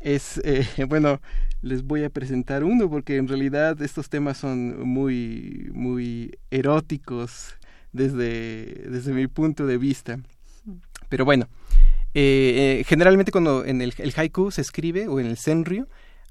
[0.00, 1.20] es, eh, bueno,
[1.62, 7.54] les voy a presentar uno porque en realidad estos temas son muy, muy eróticos
[7.92, 10.18] desde, desde mi punto de vista.
[11.08, 11.48] Pero bueno,
[12.14, 15.86] eh, generalmente cuando en el, el, haiku se escribe o en el senryu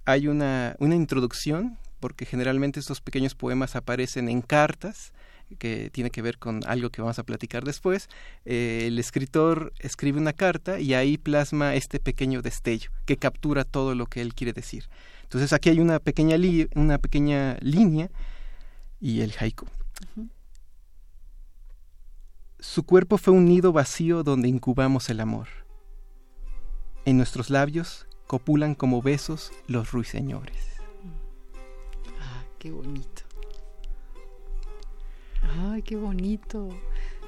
[0.05, 5.11] hay una, una introducción porque generalmente estos pequeños poemas aparecen en cartas
[5.59, 8.09] que tiene que ver con algo que vamos a platicar después,
[8.45, 13.95] eh, el escritor escribe una carta y ahí plasma este pequeño destello que captura todo
[13.95, 14.89] lo que él quiere decir.
[15.23, 16.37] Entonces aquí hay una pequeña,
[16.75, 18.09] una pequeña línea
[18.99, 19.67] y el haiku.
[22.59, 25.47] Su cuerpo fue un nido vacío donde incubamos el amor.
[27.05, 30.57] En nuestros labios copulan como besos los ruiseñores.
[32.19, 33.26] Ah, qué bonito.
[35.43, 36.69] Ay, qué bonito.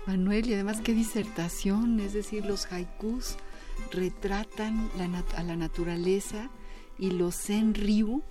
[0.05, 3.37] Manuel, y además qué disertación, es decir, los haikus
[3.91, 4.89] retratan
[5.37, 6.49] a la naturaleza
[6.97, 8.23] y los Zen-ryu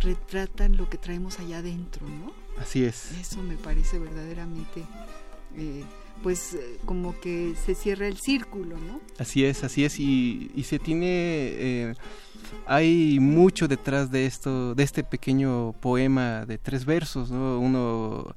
[0.00, 2.32] retratan lo que traemos allá adentro, ¿no?
[2.60, 3.12] Así es.
[3.12, 4.84] Eso me parece verdaderamente,
[5.56, 5.84] eh,
[6.22, 9.00] pues eh, como que se cierra el círculo, ¿no?
[9.18, 11.94] Así es, así es, y, se tiene, eh,
[12.66, 17.58] hay mucho detrás de esto, de este pequeño poema de tres versos, ¿no?
[17.58, 18.34] Uno,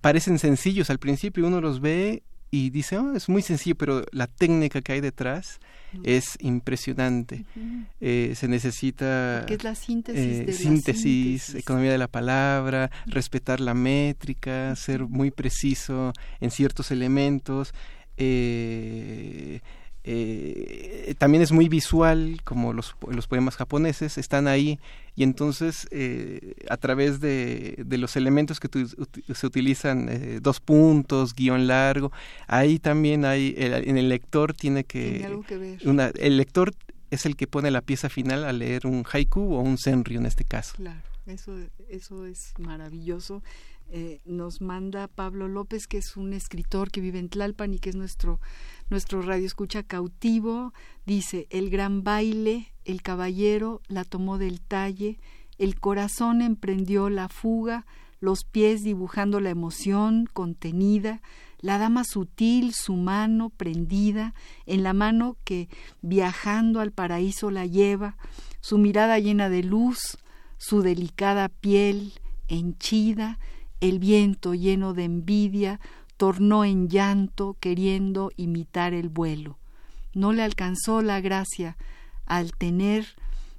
[0.00, 4.28] parecen sencillos al principio, uno los ve y dice, oh, es muy sencillo, pero la
[4.28, 5.60] técnica que hay detrás
[6.04, 7.44] es impresionante.
[8.00, 9.44] Eh, se necesita...
[9.46, 10.48] ¿Qué es la síntesis?
[10.48, 17.74] Eh, síntesis, economía de la palabra, respetar la métrica, ser muy preciso en ciertos elementos.
[18.16, 19.60] Eh,
[20.08, 24.78] eh, también es muy visual, como los, los, poemas japoneses, están ahí
[25.16, 28.68] y entonces eh, a través de, de, los elementos que
[29.34, 32.12] se utilizan, eh, dos puntos, guion largo,
[32.46, 35.40] ahí también hay, en el lector tiene que...
[35.84, 36.72] Una, el lector
[37.10, 40.26] es el que pone la pieza final a leer un haiku o un senryu en
[40.26, 40.74] este caso.
[40.76, 41.52] Claro, eso,
[41.88, 43.42] eso es maravilloso.
[43.88, 47.90] Eh, nos manda Pablo López, que es un escritor que vive en Tlalpan y que
[47.90, 48.40] es nuestro,
[48.88, 50.72] nuestro radio escucha cautivo.
[51.04, 55.18] Dice, el gran baile, el caballero la tomó del talle,
[55.58, 57.86] el corazón emprendió la fuga,
[58.20, 61.20] los pies dibujando la emoción contenida,
[61.60, 64.34] la dama sutil, su mano prendida,
[64.66, 65.68] en la mano que
[66.02, 68.16] viajando al paraíso la lleva,
[68.60, 70.18] su mirada llena de luz,
[70.58, 72.12] su delicada piel
[72.48, 73.38] henchida,
[73.80, 75.80] el viento lleno de envidia
[76.16, 79.58] tornó en llanto queriendo imitar el vuelo.
[80.14, 81.76] No le alcanzó la gracia
[82.24, 83.06] al tener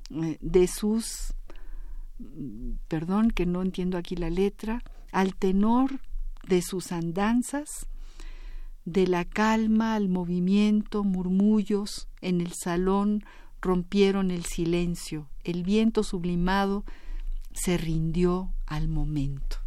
[0.10, 1.34] eh, de sus
[2.88, 6.00] perdón que no entiendo aquí la letra, al tenor
[6.48, 7.88] de sus andanzas,
[8.86, 13.24] de la calma al movimiento, murmullos en el salón
[13.62, 16.86] rompieron el silencio, el viento sublimado
[17.54, 19.58] se rindió al momento.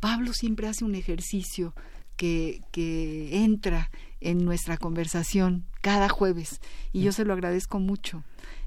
[0.00, 1.74] Pablo siempre hace un ejercicio
[2.20, 6.60] que, que entra en nuestra conversación cada jueves
[6.92, 8.24] y yo se lo agradezco mucho.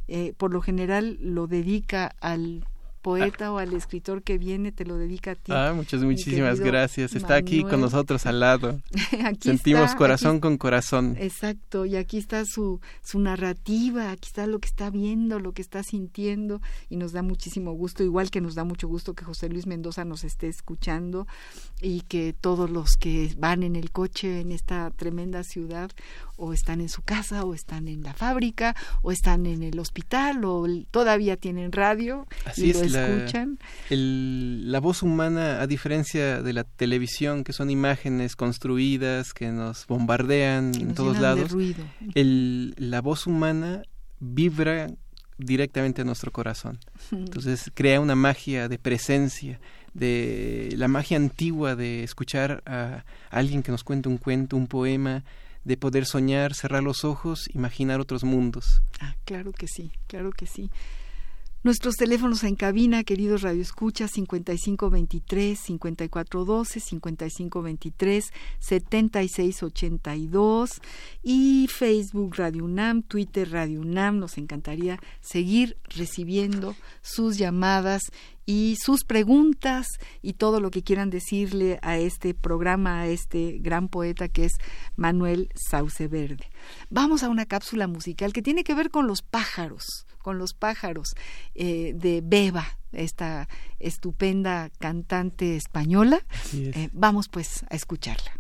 [0.08, 2.66] Eh, por lo general lo dedica al
[3.04, 5.52] poeta o al escritor que viene te lo dedica a ti.
[5.52, 7.14] Ah, muchas, muchísimas gracias.
[7.14, 8.82] Está aquí con nosotros al lado.
[9.42, 11.16] Sentimos corazón con corazón.
[11.20, 15.62] Exacto, y aquí está su, su narrativa, aquí está lo que está viendo, lo que
[15.62, 19.50] está sintiendo, y nos da muchísimo gusto, igual que nos da mucho gusto que José
[19.50, 21.28] Luis Mendoza nos esté escuchando
[21.82, 25.92] y que todos los que van en el coche en esta tremenda ciudad
[26.44, 30.44] o están en su casa o están en la fábrica o están en el hospital
[30.44, 32.28] o todavía tienen radio
[32.58, 33.60] y lo escuchan.
[33.90, 40.76] La, voz humana, a diferencia de la televisión, que son imágenes construidas que nos bombardean
[40.76, 41.56] en todos lados,
[42.16, 43.84] el, la voz humana
[44.20, 44.88] vibra
[45.38, 46.80] directamente a nuestro corazón.
[47.12, 49.60] Entonces crea una magia de presencia,
[49.94, 55.24] de la magia antigua de escuchar a alguien que nos cuenta un cuento, un poema,
[55.64, 58.82] de poder soñar, cerrar los ojos, imaginar otros mundos.
[59.00, 60.70] Ah, claro que sí, claro que sí.
[61.66, 70.82] Nuestros teléfonos en cabina, queridos radioescuchas, 5523 5412 5523 7682
[71.24, 74.20] y Facebook Radio UNAM, Twitter Radio UNAM.
[74.20, 78.02] Nos encantaría seguir recibiendo sus llamadas
[78.46, 79.88] y sus preguntas
[80.22, 84.54] y todo lo que quieran decirle a este programa, a este gran poeta que es
[84.96, 86.50] Manuel Sauce Verde.
[86.90, 91.14] Vamos a una cápsula musical que tiene que ver con los pájaros, con los pájaros
[91.56, 93.48] eh, de Beba, esta
[93.80, 96.26] estupenda cantante española.
[96.54, 98.32] Eh, vamos pues a escucharla.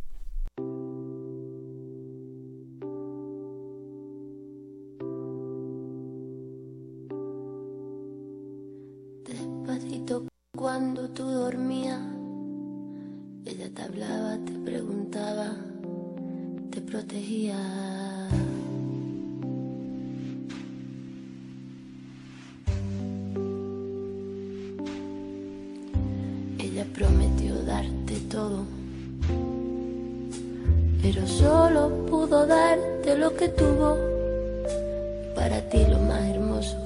[17.35, 17.57] Ella
[26.93, 28.65] prometió darte todo,
[31.01, 33.97] pero solo pudo darte lo que tuvo.
[35.33, 36.77] Para ti lo más hermoso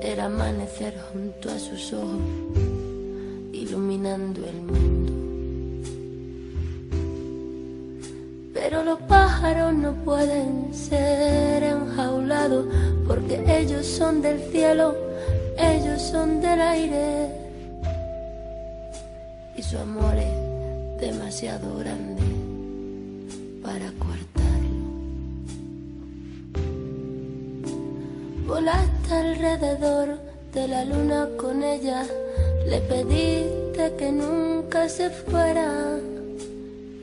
[0.00, 2.22] era amanecer junto a sus ojos
[3.52, 5.15] iluminando el mundo.
[9.54, 12.66] No pueden ser enjaulados
[13.06, 14.96] porque ellos son del cielo,
[15.56, 17.28] ellos son del aire.
[19.56, 22.22] Y su amor es demasiado grande
[23.62, 24.86] para cortarlo.
[28.48, 30.18] Volaste alrededor
[30.52, 32.04] de la luna con ella,
[32.68, 35.98] le pediste que nunca se fuera.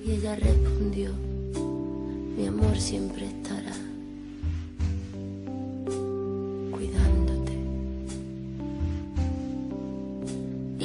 [0.06, 1.12] Y ella respondió,
[2.44, 3.72] mi amor siempre estará.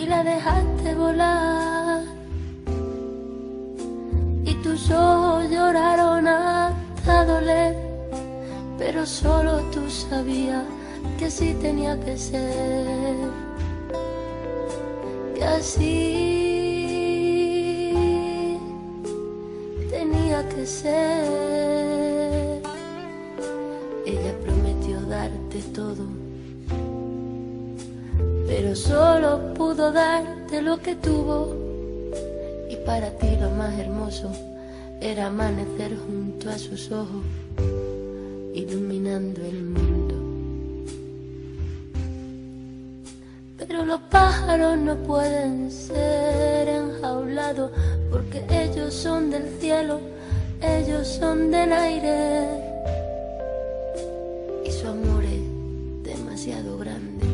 [0.07, 2.03] la dejaste volar.
[4.47, 7.77] Y tus ojos lloraron hasta doler,
[8.79, 10.65] pero solo tú sabías
[11.19, 13.17] que así tenía que ser,
[15.35, 16.48] que así
[24.07, 26.29] Ella prometió darte todo
[28.49, 31.55] pero solo pudo darte lo que tuvo.
[32.71, 34.33] Y para ti lo más hermoso
[35.01, 37.23] era amanecer junto a sus ojos,
[38.55, 40.15] iluminando el mundo.
[43.59, 47.71] Pero los pájaros no pueden ser enjaulados
[48.11, 50.01] porque ellos son del cielo,
[50.89, 52.49] ellos son del aire.
[54.65, 55.45] Y su amor es
[56.03, 57.27] demasiado grande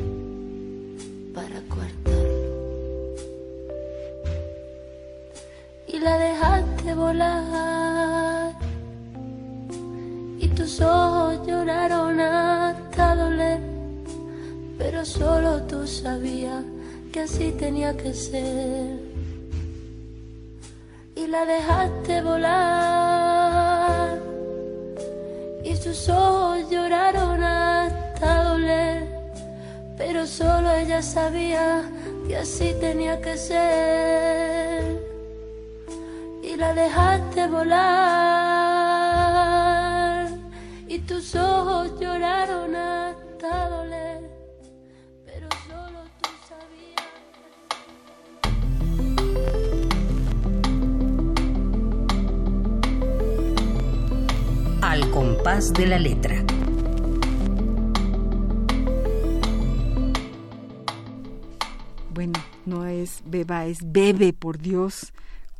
[1.33, 3.14] para cortarlo.
[5.87, 8.53] Y la dejaste volar.
[10.40, 13.61] Y tus ojos lloraron hasta doler.
[14.79, 16.64] Pero solo tú sabías
[17.12, 18.99] que así tenía que ser.
[21.14, 22.84] Y la dejaste volar.
[30.27, 31.83] Solo ella sabía
[32.27, 35.03] que así tenía que ser.
[36.43, 37.75] Y la dejaste volar,
[40.87, 44.21] y tus ojos lloraron hasta doler,
[45.25, 47.03] pero solo tú sabías.
[54.83, 56.44] Al compás de la letra.
[63.03, 65.13] Es beba, es bebe, por Dios,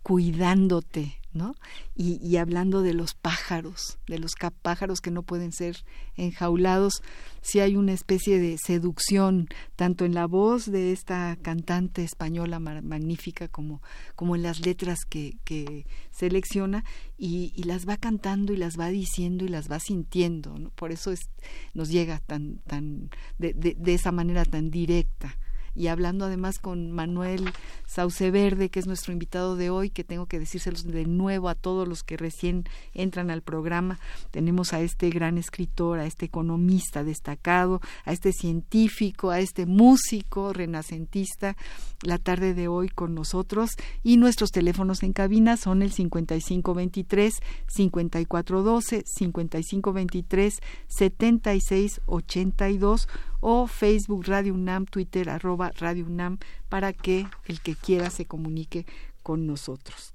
[0.03, 1.57] cuidándote, ¿no?
[1.97, 5.85] Y, hablando de los pájaros, de los pájaros que no pueden ser
[6.17, 7.03] enjaulados,
[7.41, 13.49] sí hay una especie de seducción, tanto en la voz de esta cantante española magnífica
[13.49, 13.83] como,
[14.15, 16.85] como en las letras que, que selecciona,
[17.19, 20.71] y, las va cantando y las va diciendo y las va sintiendo, ¿no?
[20.71, 21.31] Por eso es,
[21.73, 25.39] nos llega tan, tan, de esa manera tan directa
[25.75, 27.51] y hablando además con Manuel
[27.87, 31.55] Sauce Verde, que es nuestro invitado de hoy, que tengo que decírselos de nuevo a
[31.55, 33.99] todos los que recién entran al programa.
[34.31, 40.53] Tenemos a este gran escritor, a este economista destacado, a este científico, a este músico
[40.53, 41.57] renacentista,
[42.03, 43.71] la tarde de hoy con nosotros
[44.03, 53.09] y nuestros teléfonos en cabina son el 5523 5412 5523 7682
[53.47, 56.39] o Facebook Radio UNAM, Twitter arroba Radio UNAM,
[56.71, 58.87] para que el que quiera se comunique
[59.23, 60.15] con nosotros.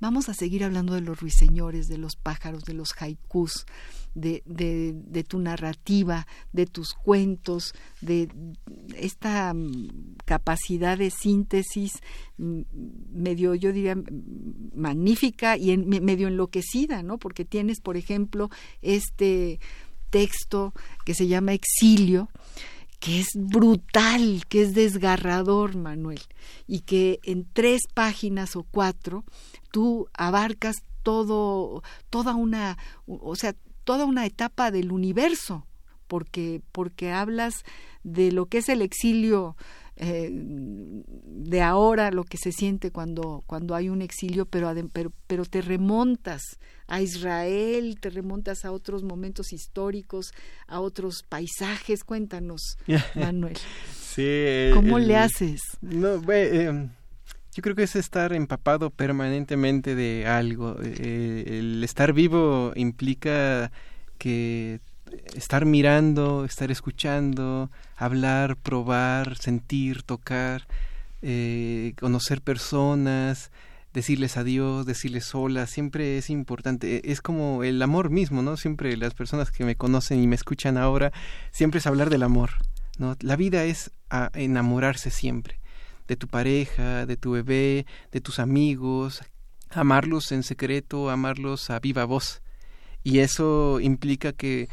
[0.00, 3.64] Vamos a seguir hablando de los ruiseñores, de los pájaros, de los haikus,
[4.16, 4.42] de,
[5.28, 8.28] tu narrativa, de tus cuentos, de
[8.96, 12.00] esta mm, capacidad de síntesis
[12.38, 12.62] mm,
[13.12, 13.96] medio, yo diría,
[14.74, 17.18] magnífica y medio enloquecida, ¿no?
[17.18, 19.60] Porque tienes, por ejemplo, este
[20.12, 20.72] texto
[21.04, 22.28] que se llama Exilio,
[23.00, 26.20] que es brutal, que es desgarrador, Manuel,
[26.68, 29.24] y que en tres páginas o cuatro
[29.72, 35.66] tú abarcas todo, toda una, o sea, toda una etapa del universo,
[36.12, 37.64] porque, porque hablas
[38.04, 39.56] de lo que es el exilio
[39.96, 45.46] eh, de ahora lo que se siente cuando, cuando hay un exilio, pero, pero, pero
[45.46, 46.42] te remontas
[46.86, 50.34] a Israel, te remontas a otros momentos históricos,
[50.66, 52.04] a otros paisajes.
[52.04, 52.76] Cuéntanos,
[53.14, 53.56] Manuel.
[53.98, 55.62] sí, ¿Cómo le haces?
[55.80, 56.88] No, eh,
[57.54, 60.76] yo creo que es estar empapado permanentemente de algo.
[60.82, 63.72] Eh, el estar vivo implica
[64.18, 64.80] que
[65.34, 70.66] estar mirando, estar escuchando, hablar, probar, sentir, tocar,
[71.22, 73.50] eh, conocer personas,
[73.92, 76.96] decirles adiós, decirles hola, siempre es importante.
[76.96, 78.56] E, es como el amor mismo, ¿no?
[78.56, 81.12] Siempre las personas que me conocen y me escuchan ahora,
[81.50, 82.50] siempre es hablar del amor,
[82.98, 83.16] ¿no?
[83.20, 83.90] La vida es
[84.34, 85.60] enamorarse siempre
[86.08, 89.22] de tu pareja, de tu bebé, de tus amigos,
[89.70, 92.42] amarlos en secreto, amarlos a viva voz.
[93.04, 94.68] Y eso implica que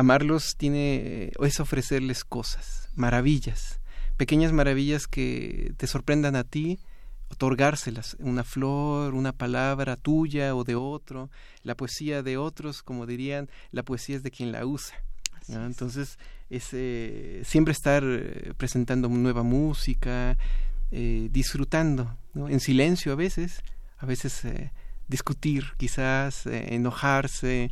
[0.00, 3.80] amarlos tiene es ofrecerles cosas, maravillas,
[4.16, 6.78] pequeñas maravillas que te sorprendan a ti,
[7.30, 11.30] otorgárselas, una flor, una palabra tuya o de otro,
[11.62, 14.96] la poesía de otros, como dirían, la poesía es de quien la usa.
[15.48, 16.64] Entonces, es,
[17.46, 20.36] siempre estar eh, presentando nueva música,
[20.90, 23.62] eh, disfrutando, en silencio a veces,
[23.98, 24.72] a veces eh,
[25.08, 27.70] discutir, quizás enojarse,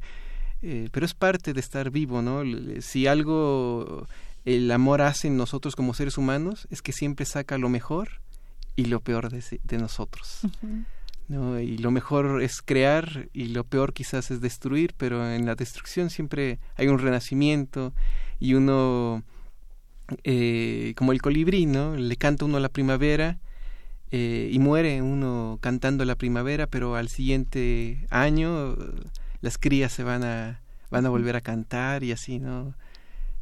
[0.60, 2.42] pero es parte de estar vivo, ¿no?
[2.80, 4.06] Si algo
[4.44, 8.08] el amor hace en nosotros como seres humanos es que siempre saca lo mejor
[8.76, 10.40] y lo peor de, nosotros.
[11.28, 11.60] ¿no?
[11.60, 16.08] Y lo mejor es crear y lo peor quizás es destruir, pero en la destrucción
[16.08, 17.92] siempre hay un renacimiento
[18.40, 19.22] y uno,
[20.24, 21.96] eh, como el colibrí, ¿no?
[21.96, 23.38] Le canta uno a la primavera
[24.12, 28.76] eh, y muere uno cantando la primavera, pero al siguiente año
[29.40, 30.60] las crías se van a,
[30.90, 32.74] van a volver a cantar y así, ¿no?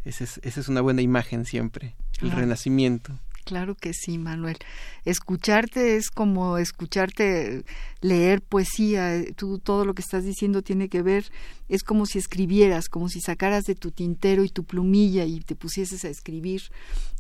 [0.05, 3.19] Esa es, esa es una buena imagen siempre, el renacimiento.
[3.47, 4.57] Claro que sí, Manuel.
[5.05, 7.65] Escucharte es como escucharte
[8.01, 9.23] leer poesía.
[9.37, 11.31] Tú todo lo que estás diciendo tiene que ver,
[11.69, 15.55] es como si escribieras, como si sacaras de tu tintero y tu plumilla y te
[15.55, 16.63] pusieses a escribir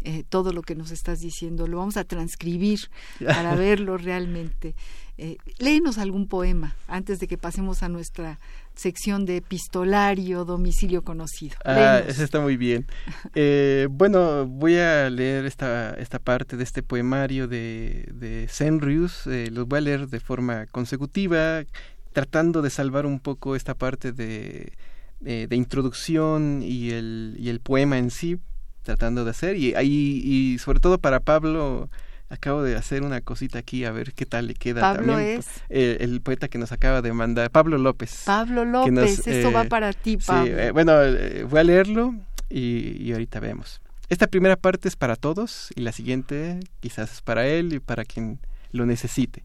[0.02, 1.68] eh, todo lo que nos estás diciendo.
[1.68, 2.90] Lo vamos a transcribir
[3.24, 4.74] para verlo realmente.
[5.18, 8.40] Eh, léenos algún poema antes de que pasemos a nuestra
[8.76, 11.56] sección de epistolario, domicilio conocido.
[11.64, 12.86] Ah, eso está muy bien.
[13.34, 19.26] Eh, bueno, voy a leer esta, esta parte de este poemario de, de Senrius.
[19.26, 21.64] Eh, los voy a leer de forma consecutiva,
[22.12, 24.72] tratando de salvar un poco esta parte de,
[25.20, 28.38] de, introducción y el, y el poema en sí,
[28.82, 29.56] tratando de hacer.
[29.56, 31.90] Y, y, y sobre todo para Pablo
[32.28, 35.38] acabo de hacer una cosita aquí a ver qué tal le queda Pablo también.
[35.38, 38.22] es el poeta que nos acaba de mandar, Pablo López.
[38.24, 40.44] Pablo López, esto va eh, para ti, Pablo.
[40.44, 42.14] Sí, eh, bueno, eh, voy a leerlo
[42.48, 43.80] y, y, ahorita vemos.
[44.08, 48.04] Esta primera parte es para todos y la siguiente quizás es para él y para
[48.04, 48.40] quien
[48.72, 49.44] lo necesite.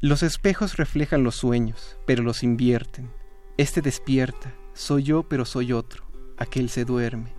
[0.00, 3.10] Los espejos reflejan los sueños, pero los invierten.
[3.56, 6.04] Este despierta, soy yo, pero soy otro.
[6.36, 7.32] Aquel se duerme.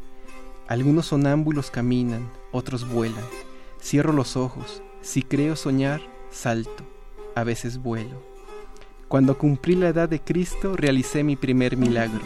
[0.68, 3.24] Algunos sonámbulos caminan, otros vuelan.
[3.86, 6.84] Cierro los ojos, si creo soñar, salto,
[7.36, 8.20] a veces vuelo.
[9.08, 12.24] Cuando cumplí la edad de Cristo, realicé mi primer milagro.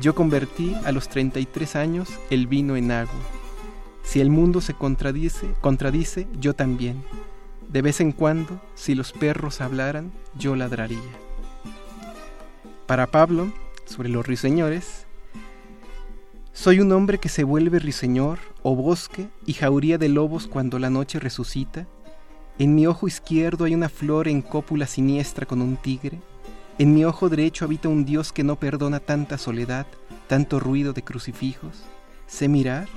[0.00, 3.20] Yo convertí a los 33 años el vino en agua.
[4.02, 7.04] Si el mundo se contradice, contradice, yo también.
[7.68, 10.98] De vez en cuando, si los perros hablaran, yo ladraría.
[12.88, 13.52] Para Pablo,
[13.84, 15.06] sobre los ruiseñores,
[16.52, 20.90] soy un hombre que se vuelve riseñor o bosque y jauría de lobos cuando la
[20.90, 21.86] noche resucita.
[22.58, 26.18] En mi ojo izquierdo hay una flor en cópula siniestra con un tigre.
[26.76, 29.86] En mi ojo derecho habita un Dios que no perdona tanta soledad,
[30.26, 31.84] tanto ruido de crucifijos.
[32.26, 32.88] Sé mirar,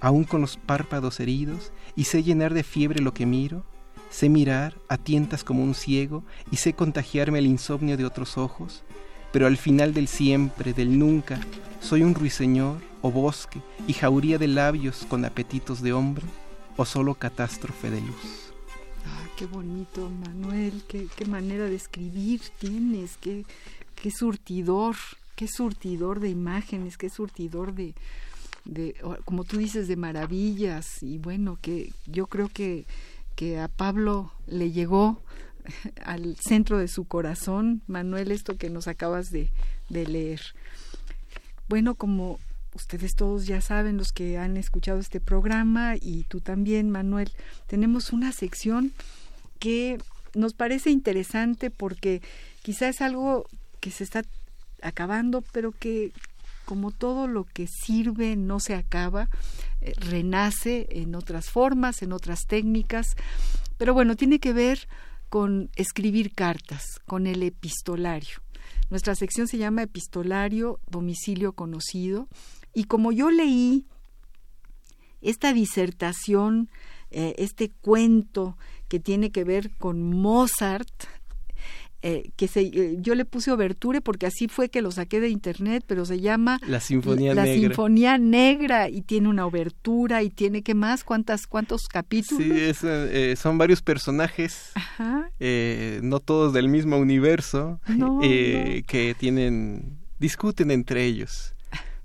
[0.00, 3.64] aún con los párpados heridos, y sé llenar de fiebre lo que miro.
[4.10, 8.84] Sé mirar a tientas como un ciego, y sé contagiarme el insomnio de otros ojos.
[9.32, 11.40] Pero al final del siempre, del nunca,
[11.80, 16.24] soy un ruiseñor o bosque y jauría de labios con apetitos de hombre
[16.76, 18.52] o solo catástrofe de luz.
[19.06, 23.44] Ah, qué bonito, Manuel, qué, qué manera de escribir tienes, qué,
[24.00, 24.96] qué surtidor,
[25.36, 27.94] qué surtidor de imágenes, qué surtidor de,
[28.64, 31.02] de, como tú dices, de maravillas.
[31.02, 32.86] Y bueno, que yo creo que,
[33.36, 35.20] que a Pablo le llegó
[36.04, 39.50] al centro de su corazón, Manuel, esto que nos acabas de,
[39.88, 40.40] leer.
[41.68, 42.38] Bueno, como
[42.74, 47.30] ustedes todos ya saben, los que han escuchado este programa y tú también, Manuel,
[47.66, 48.92] tenemos una sección
[49.58, 49.98] que
[50.34, 52.22] nos parece interesante porque
[52.62, 53.46] quizás es algo
[53.80, 54.22] que se está
[54.82, 56.12] acabando, pero que
[56.64, 59.30] como todo lo que sirve no se acaba,
[59.80, 63.16] eh, renace en otras formas, en otras técnicas,
[63.78, 64.86] pero bueno, tiene que ver
[65.28, 68.38] con escribir cartas, con el epistolario.
[68.90, 72.28] Nuestra sección se llama Epistolario Domicilio Conocido
[72.74, 73.84] y como yo leí
[75.20, 76.70] esta disertación,
[77.10, 78.56] eh, este cuento
[78.88, 80.88] que tiene que ver con Mozart,
[82.02, 85.28] eh, que se, eh, yo le puse oberture porque así fue que lo saqué de
[85.28, 87.68] internet, pero se llama La Sinfonía La Negra.
[87.68, 92.44] Sinfonía Negra y tiene una obertura y tiene qué más, cuántas cuántos capítulos.
[92.44, 95.30] Sí, es, eh, son varios personajes, Ajá.
[95.40, 101.54] eh, no todos del mismo universo, No, que tienen discuten entre ellos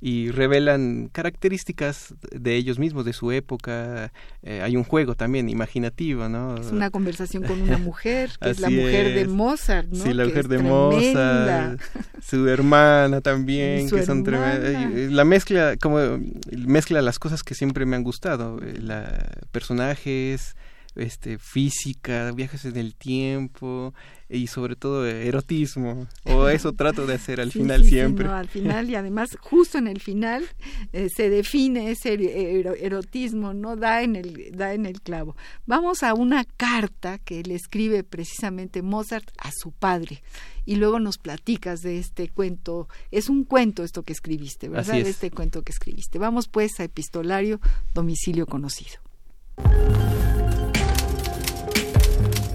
[0.05, 4.11] y revelan características de ellos mismos, de su época.
[4.41, 6.57] Eh, hay un juego también imaginativo, ¿no?
[6.57, 9.29] Es una conversación con una mujer, que es la mujer de.
[9.29, 10.03] Mozart, ¿no?
[10.03, 11.77] Sí, la Que mujer de tremenda.
[11.77, 11.81] Mozart,
[12.21, 15.09] su hermana también, su que son tremendas.
[15.09, 16.19] La mezcla, como
[16.51, 20.57] mezcla las cosas que siempre me han gustado, eh, la, personajes,
[20.95, 23.93] este, física, viajes en el tiempo
[24.29, 26.07] y sobre todo erotismo.
[26.25, 28.25] O eso trato de hacer al Sí, final sí, sí, siempre.
[28.25, 30.43] no, al final y además justo en el final
[30.91, 35.35] eh, se define ese ero- erotismo, no da en el da en el clavo.
[35.65, 40.23] Vamos a una carta que le escribe precisamente Mozart a su padre
[40.65, 42.87] y luego nos platicas de este cuento.
[43.11, 44.97] Es un cuento esto que escribiste, ¿verdad?
[44.97, 45.03] Es.
[45.05, 46.19] De este cuento que escribiste.
[46.19, 47.59] Vamos pues a epistolario
[47.93, 48.99] domicilio conocido.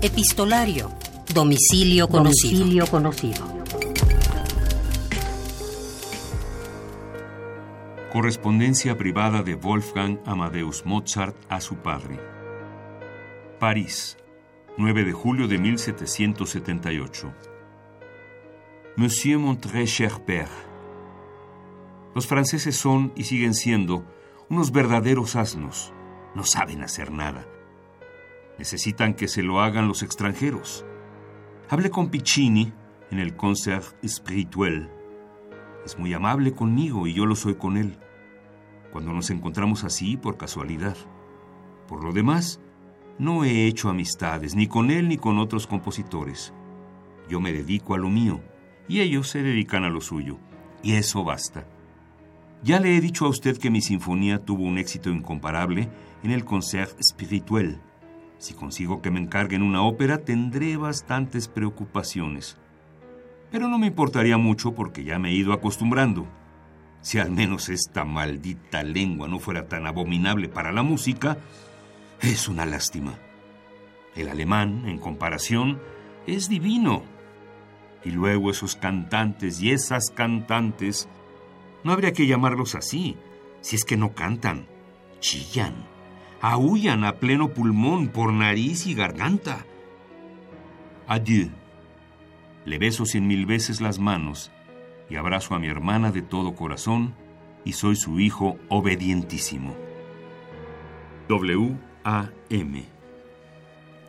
[0.01, 0.93] Epistolario.
[1.35, 2.59] Domicilio conocido.
[2.59, 3.45] Domicilio conocido.
[8.13, 12.21] Correspondencia privada de Wolfgang Amadeus Mozart a su padre.
[13.59, 14.17] París,
[14.77, 17.33] 9 de julio de 1778.
[18.97, 20.49] Monsieur mon très cher père.
[22.15, 24.05] Los franceses son y siguen siendo
[24.49, 25.93] unos verdaderos asnos.
[26.37, 27.58] No saben hacer nada.
[28.59, 30.85] Necesitan que se lo hagan los extranjeros.
[31.69, 32.73] Hablé con Piccini
[33.11, 34.91] en el Concert Spirituel.
[35.85, 37.99] Es muy amable conmigo y yo lo soy con él.
[38.93, 40.97] Cuando nos encontramos así por casualidad.
[41.87, 42.61] Por lo demás,
[43.19, 46.53] no he hecho amistades ni con él ni con otros compositores.
[47.29, 48.41] Yo me dedico a lo mío
[48.89, 50.39] y ellos se dedican a lo suyo.
[50.83, 51.67] Y eso basta.
[52.63, 55.89] Ya le he dicho a usted que mi sinfonía tuvo un éxito incomparable
[56.25, 57.81] en el Concert Spirituel.
[58.39, 62.57] Si consigo que me encarguen una ópera, tendré bastantes preocupaciones.
[63.51, 66.27] Pero no me importaría mucho porque ya me he ido acostumbrando.
[67.01, 71.39] Si al menos esta maldita lengua no fuera tan abominable para la música,
[72.21, 73.15] es una lástima.
[74.15, 75.81] El alemán, en comparación,
[76.27, 77.03] es divino.
[78.05, 81.09] Y luego esos cantantes y esas cantantes,
[81.85, 83.17] no habría que llamarlos así,
[83.61, 84.67] si es que no cantan,
[85.21, 85.88] chillan,
[86.41, 89.65] aullan a pleno pulmón por nariz y garganta.
[91.07, 91.51] Adieu.
[92.65, 94.51] Le beso cien mil veces las manos
[95.09, 97.15] y abrazo a mi hermana de todo corazón
[97.65, 99.75] y soy su hijo obedientísimo.
[101.29, 102.85] W.A.M.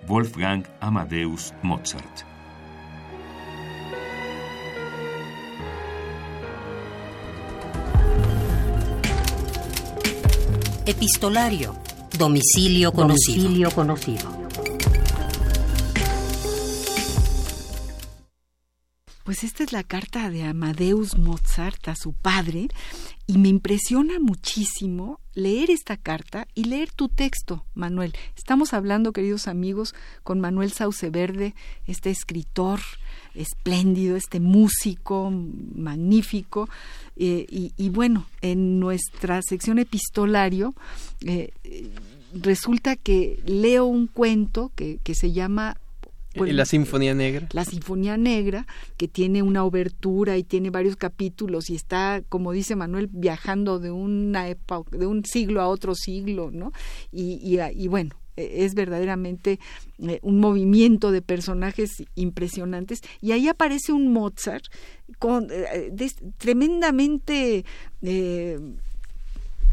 [0.07, 2.23] Wolfgang Amadeus Mozart.
[10.85, 11.88] Epistolario.
[12.19, 13.43] Domicilio conocido.
[13.43, 14.29] Domicilio conocido.
[19.23, 22.67] Pues esta es la carta de Amadeus Mozart a su padre
[23.25, 28.13] y me impresiona muchísimo leer esta carta y leer tu texto, Manuel.
[28.35, 31.55] Estamos hablando, queridos amigos, con Manuel Sauce Verde,
[31.85, 32.81] este escritor
[33.39, 35.31] espléndido, este músico
[35.75, 36.69] magnífico.
[37.15, 40.73] eh, y, y bueno, en nuestra sección epistolario
[41.25, 41.51] eh,
[42.33, 45.75] resulta que leo un cuento que, que se llama...
[46.35, 47.49] La Sinfonía Negra.
[47.53, 48.67] La Sinfonía Negra,
[48.97, 53.91] que tiene una obertura y tiene varios capítulos y está, como dice Manuel, viajando de
[53.91, 56.71] una época, de un siglo a otro siglo, ¿no?
[57.11, 59.59] Y, y, y bueno, es verdaderamente
[59.99, 63.01] eh, un movimiento de personajes impresionantes.
[63.21, 64.65] Y ahí aparece un Mozart
[65.17, 67.65] con eh, de, tremendamente
[68.01, 68.59] eh,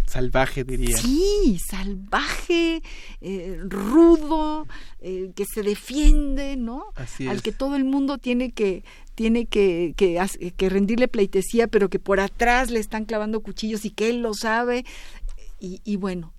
[0.07, 0.97] salvaje diría.
[0.97, 2.83] Sí salvaje
[3.21, 4.67] eh, rudo
[5.01, 9.95] eh, que se defiende no Así al que todo el mundo tiene que tiene que,
[9.97, 10.23] que,
[10.57, 14.35] que rendirle pleitesía pero que por atrás le están clavando cuchillos y que él lo
[14.35, 14.85] sabe.
[15.59, 16.36] Y, y bueno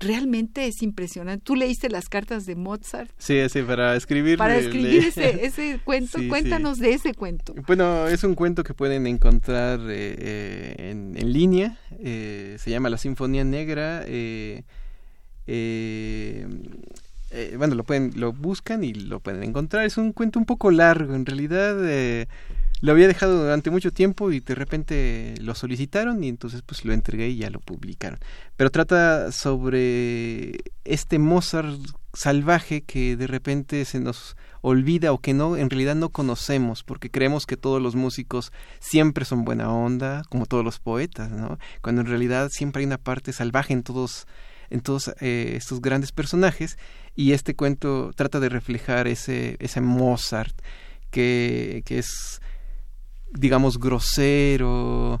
[0.00, 1.44] realmente es impresionante.
[1.44, 3.10] ¿Tú leíste las cartas de Mozart?
[3.18, 4.38] Sí, sí, para escribir.
[4.38, 6.18] Para escribir ese, ese cuento.
[6.18, 6.84] Sí, Cuéntanos sí.
[6.84, 7.54] de ese cuento.
[7.66, 11.78] Bueno, es un cuento que pueden encontrar eh, eh, en, en, línea.
[11.98, 14.02] Eh, se llama La Sinfonía Negra.
[14.06, 14.64] Eh,
[17.56, 19.84] bueno, lo pueden, lo buscan y lo pueden encontrar.
[19.84, 21.76] Es un cuento un poco largo, en realidad.
[22.80, 26.92] Lo había dejado durante mucho tiempo y de repente lo solicitaron y entonces pues lo
[26.92, 28.18] entregué y ya lo publicaron.
[28.56, 31.78] Pero trata sobre este Mozart
[32.12, 37.10] salvaje que de repente se nos olvida o que no en realidad no conocemos porque
[37.10, 42.00] creemos que todos los músicos siempre son buena onda como todos los poetas no cuando
[42.00, 44.26] en realidad siempre hay una parte salvaje en todos
[44.70, 46.78] en todos eh, estos grandes personajes
[47.14, 50.60] y este cuento trata de reflejar ese ese Mozart
[51.10, 52.40] que, que es
[53.32, 55.20] digamos grosero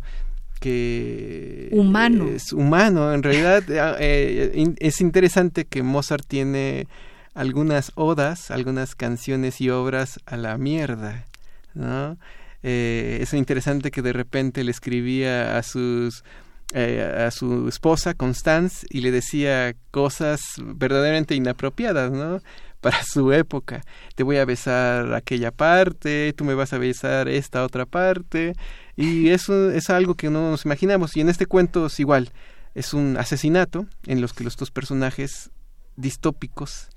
[0.60, 3.64] que humano es humano en realidad
[4.00, 6.86] eh, es interesante que Mozart tiene
[7.34, 11.26] algunas odas, algunas canciones y obras a la mierda,
[11.74, 12.18] ¿no?
[12.62, 16.24] Eh, es interesante que de repente le escribía a sus
[16.72, 22.40] eh, a su esposa Constance y le decía cosas verdaderamente inapropiadas, ¿no?
[22.80, 23.82] Para su época.
[24.14, 28.54] Te voy a besar aquella parte, tú me vas a besar esta otra parte.
[28.96, 31.16] Y eso es algo que no nos imaginamos.
[31.16, 32.32] Y en este cuento es igual.
[32.74, 35.50] Es un asesinato en los que los dos personajes
[35.96, 36.88] distópicos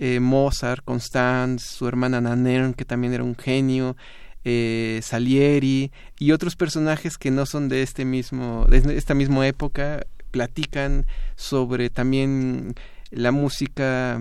[0.00, 3.96] eh, Mozart, Constance, su hermana Nanern, que también era un genio,
[4.44, 10.06] eh, Salieri y otros personajes que no son de este mismo, de esta misma época,
[10.30, 11.06] platican
[11.36, 12.74] sobre también
[13.10, 14.18] la música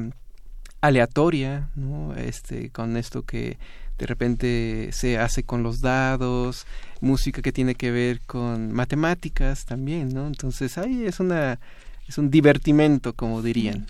[0.82, 2.16] aleatoria, ¿no?
[2.16, 3.58] Este, con esto que
[3.98, 6.66] de repente se hace con los dados,
[7.02, 10.28] música que tiene que ver con matemáticas también, ¿no?
[10.28, 11.60] Entonces ahí es una
[12.08, 13.86] es un divertimento, como dirían.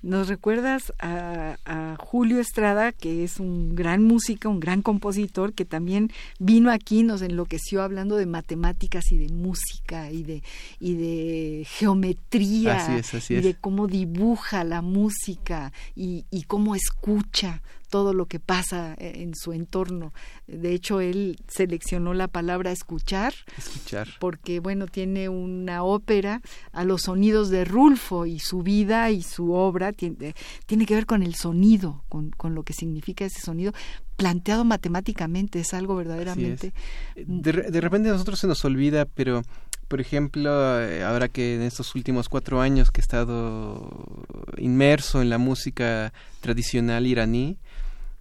[0.00, 1.56] Nos recuerdas a,
[1.98, 7.20] Julio Estrada, que es un gran músico, un gran compositor, que también vino aquí, nos
[7.20, 10.42] enloqueció hablando de matemáticas y de música y de,
[10.78, 18.26] y de geometría y de cómo dibuja la música y, y cómo escucha todo lo
[18.26, 20.12] que pasa eh, en su entorno.
[20.46, 24.08] De hecho, él seleccionó la palabra escuchar, escuchar.
[24.20, 26.40] porque bueno, tiene una ópera
[26.72, 30.34] a los sonidos de Rulfo y su vida y su obra tiene,
[30.66, 33.72] tiene que ver con el sonido, con, con lo que significa ese sonido,
[34.18, 36.74] planteado matemáticamente, es algo verdaderamente...
[37.16, 39.42] De, de, repente a nosotros se nos olvida, pero
[39.86, 44.24] por ejemplo, eh, ahora que en estos últimos cuatro años que he estado
[44.58, 47.58] inmerso en la música tradicional iraní,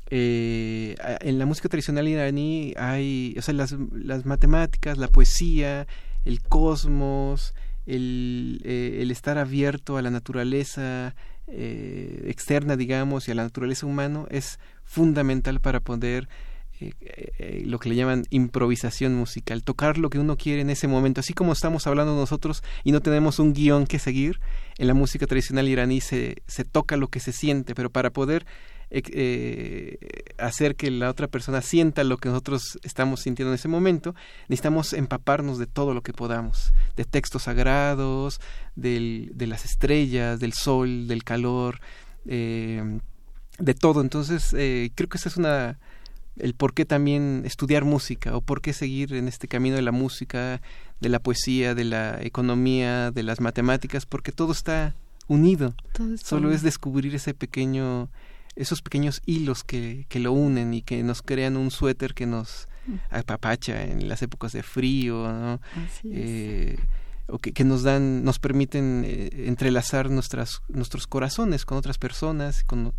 [0.09, 5.87] eh, en la música tradicional iraní hay, o sea, las, las matemáticas, la poesía,
[6.25, 7.55] el cosmos,
[7.87, 11.15] el, eh, el estar abierto a la naturaleza
[11.47, 16.27] eh, externa, digamos, y a la naturaleza humana es fundamental para poder
[16.79, 21.19] eh, lo que le llaman improvisación musical, tocar lo que uno quiere en ese momento,
[21.21, 24.39] así como estamos hablando nosotros y no tenemos un guion que seguir,
[24.77, 28.45] en la música tradicional iraní se, se toca lo que se siente, pero para poder
[28.89, 29.97] eh,
[30.37, 34.15] hacer que la otra persona sienta lo que nosotros estamos sintiendo en ese momento,
[34.47, 38.39] necesitamos empaparnos de todo lo que podamos, de textos sagrados,
[38.75, 41.81] del, de las estrellas, del sol, del calor,
[42.27, 42.99] eh,
[43.57, 44.01] de todo.
[44.01, 45.79] Entonces, eh, creo que esa es una
[46.37, 49.91] el por qué también estudiar música o por qué seguir en este camino de la
[49.91, 50.61] música,
[51.01, 54.93] de la poesía, de la economía, de las matemáticas, porque todo está
[55.27, 55.73] unido.
[56.23, 58.09] Solo es descubrir ese pequeño
[58.57, 62.67] esos pequeños hilos que, que lo unen y que nos crean un suéter que nos
[62.87, 62.95] mm.
[63.11, 65.61] apapacha en las épocas de frío, ¿no?
[66.03, 66.77] Eh,
[67.27, 72.63] o que, que, nos dan, nos permiten eh, entrelazar nuestras, nuestros corazones con otras personas,
[72.63, 72.93] con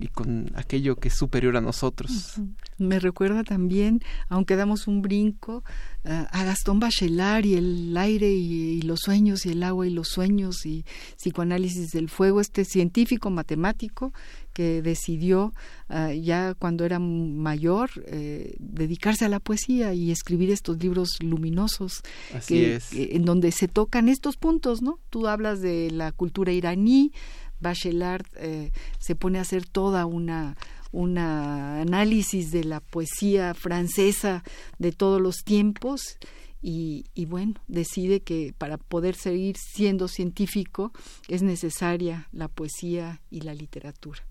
[0.00, 2.36] y con aquello que es superior a nosotros.
[2.78, 5.62] Me recuerda también, aunque damos un brinco,
[6.04, 10.08] eh, a Gastón Bachelard y el aire y, los sueños y el agua y los
[10.08, 10.86] sueños y
[11.18, 14.14] psicoanálisis del fuego, este científico matemático
[14.54, 15.52] que decidió
[15.90, 22.00] eh, ya cuando era mayor eh, dedicarse a la poesía y escribir estos libros luminosos
[22.48, 24.98] en donde se tocan estos puntos, ¿no?
[25.10, 27.12] Tú hablas de la cultura iraní,
[27.60, 30.56] Bachelard eh, se pone a hacer toda una
[30.92, 34.42] análisis de la poesía francesa
[34.78, 36.18] de todos los tiempos
[36.62, 40.92] y, y, bueno, decide que para poder seguir siendo científico
[41.28, 44.22] es necesaria la poesía y la literatura.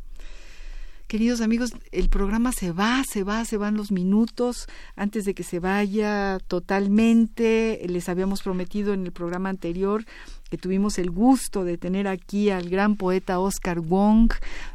[1.10, 5.42] Queridos amigos, el programa se va, se va, se van los minutos antes de que
[5.42, 7.82] se vaya totalmente.
[7.90, 10.06] Les habíamos prometido en el programa anterior
[10.50, 14.32] que tuvimos el gusto de tener aquí al gran poeta Oscar Wong,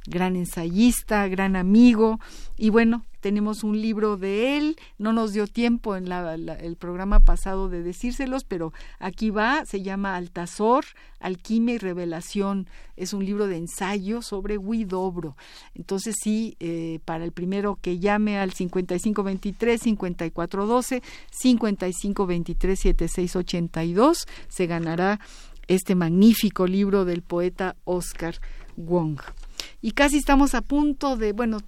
[0.07, 2.21] gran ensayista, gran amigo,
[2.57, 7.71] y bueno, tenemos un libro de él, no nos dio tiempo en el programa pasado
[7.71, 10.85] de decírselos, pero aquí va, se llama Altazor,
[11.21, 15.39] Alquimia y Revelación, es un libro de ensayo sobre Huidobro.
[15.75, 21.03] Entonces sí, eh, para el primero que llame al 5523-5412,
[21.33, 25.19] 5523-7682, se ganará
[25.69, 28.37] este magnífico libro del poeta Oscar
[28.77, 29.21] Wong.
[29.81, 31.59] Y casi estamos a punto de, bueno,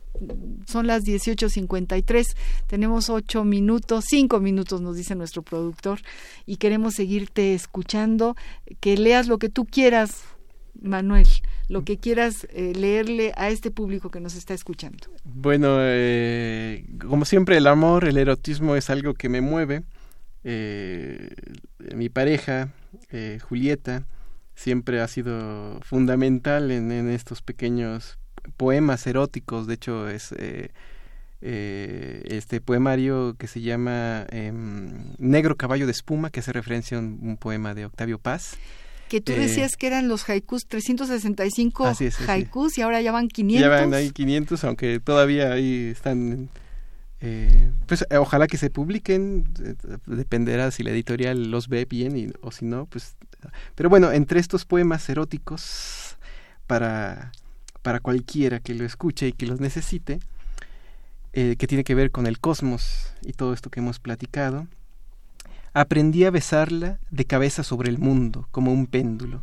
[0.67, 2.37] son las 18.53,
[2.67, 6.01] tenemos ocho minutos, cinco minutos nos dice nuestro productor,
[6.47, 8.35] y queremos seguirte escuchando,
[8.81, 10.23] que leas lo que tú quieras,
[10.81, 11.29] Manuel,
[11.69, 15.09] lo que quieras eh, leerle a este público que nos está escuchando.
[15.25, 19.83] Bueno, eh, como siempre el amor, el erotismo es algo que me mueve.
[20.45, 21.35] Eh,
[21.95, 22.73] mi pareja,
[23.49, 24.07] Julieta,
[24.57, 28.19] siempre ha sido fundamental en, estos pequeños
[28.57, 29.67] poemas eróticos.
[29.67, 30.71] De hecho, es eh,
[31.43, 37.01] eh, este poemario que se llama em, Negro Caballo de Espuma, que hace referencia a
[37.01, 38.57] un, poema de Octavio Paz.
[39.09, 41.93] Que tú decías eh, que eran los haikus, 365
[42.27, 43.61] haikus, y ahora ya van 500.
[43.61, 46.49] Ya van ahí 500, aunque todavía ahí están
[47.87, 49.45] pues ojalá que se publiquen,
[50.07, 53.17] dependerá si la editorial los ve bien o si no, pues
[53.75, 56.17] pero bueno, entre estos poemas eróticos,
[56.67, 57.33] para,
[57.83, 60.21] para cualquiera que lo escuche y que los necesite,
[61.33, 64.67] eh, que tiene que ver con el cosmos y todo esto que hemos platicado,
[65.75, 69.43] aprendí a besarla de cabeza sobre el mundo, como un péndulo.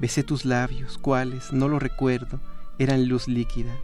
[0.00, 2.40] Besé tus labios, cuales, no lo recuerdo,
[2.78, 3.76] eran luz líquida.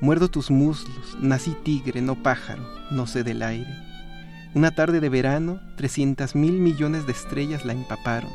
[0.00, 3.74] Muerdo tus muslos, nací tigre, no pájaro, no sé del aire.
[4.54, 8.30] Una tarde de verano, trescientas mil millones de estrellas la empaparon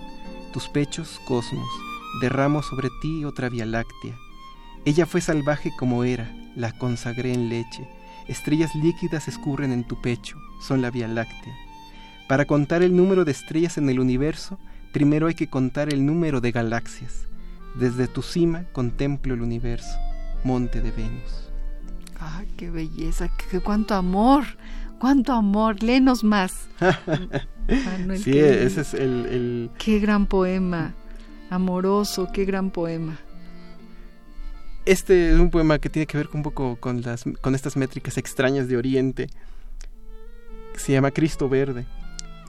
[0.55, 1.67] tus pechos, cosmos,
[2.21, 4.15] derramo sobre ti otra vía láctea.
[4.85, 7.89] Ella fue salvaje como era, la consagré en leche.
[8.29, 11.53] Estrellas líquidas escurren en tu pecho, son la vía láctea.
[12.29, 14.57] Para contar el número de estrellas en el universo,
[14.93, 17.27] primero hay que contar el número de galaxias.
[17.77, 19.97] Desde tu cima contemplo el universo,
[20.45, 21.44] monte de Venus.
[22.27, 23.29] ¡Ah, qué belleza!
[23.51, 24.45] ¡Qué cuánto amor!
[24.99, 25.83] ¡Cuánto amor!
[25.83, 26.67] Léenos más.
[28.17, 30.95] sí, ese es el, Qué gran poema,
[31.51, 33.19] amoroso, qué gran poema.
[34.85, 38.17] Este es un poema que tiene que ver un poco con, las, con estas métricas
[38.17, 39.27] extrañas de Oriente.
[40.77, 41.85] Se llama Cristo Verde.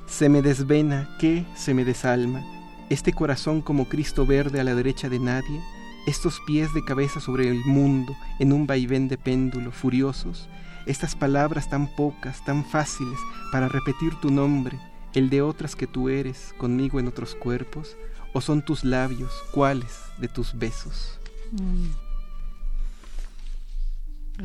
[0.07, 2.43] Se me desvena, que se me desalma.
[2.89, 5.61] Este corazón como Cristo Verde a la derecha de nadie,
[6.07, 10.49] estos pies de cabeza sobre el mundo en un vaivén de péndulo furiosos,
[10.87, 13.19] estas palabras tan pocas, tan fáciles
[13.51, 14.79] para repetir tu nombre,
[15.15, 17.97] el de otras que tú eres conmigo en otros cuerpos,
[18.33, 21.19] o son tus labios, cuáles de tus besos?
[21.53, 21.87] Mm.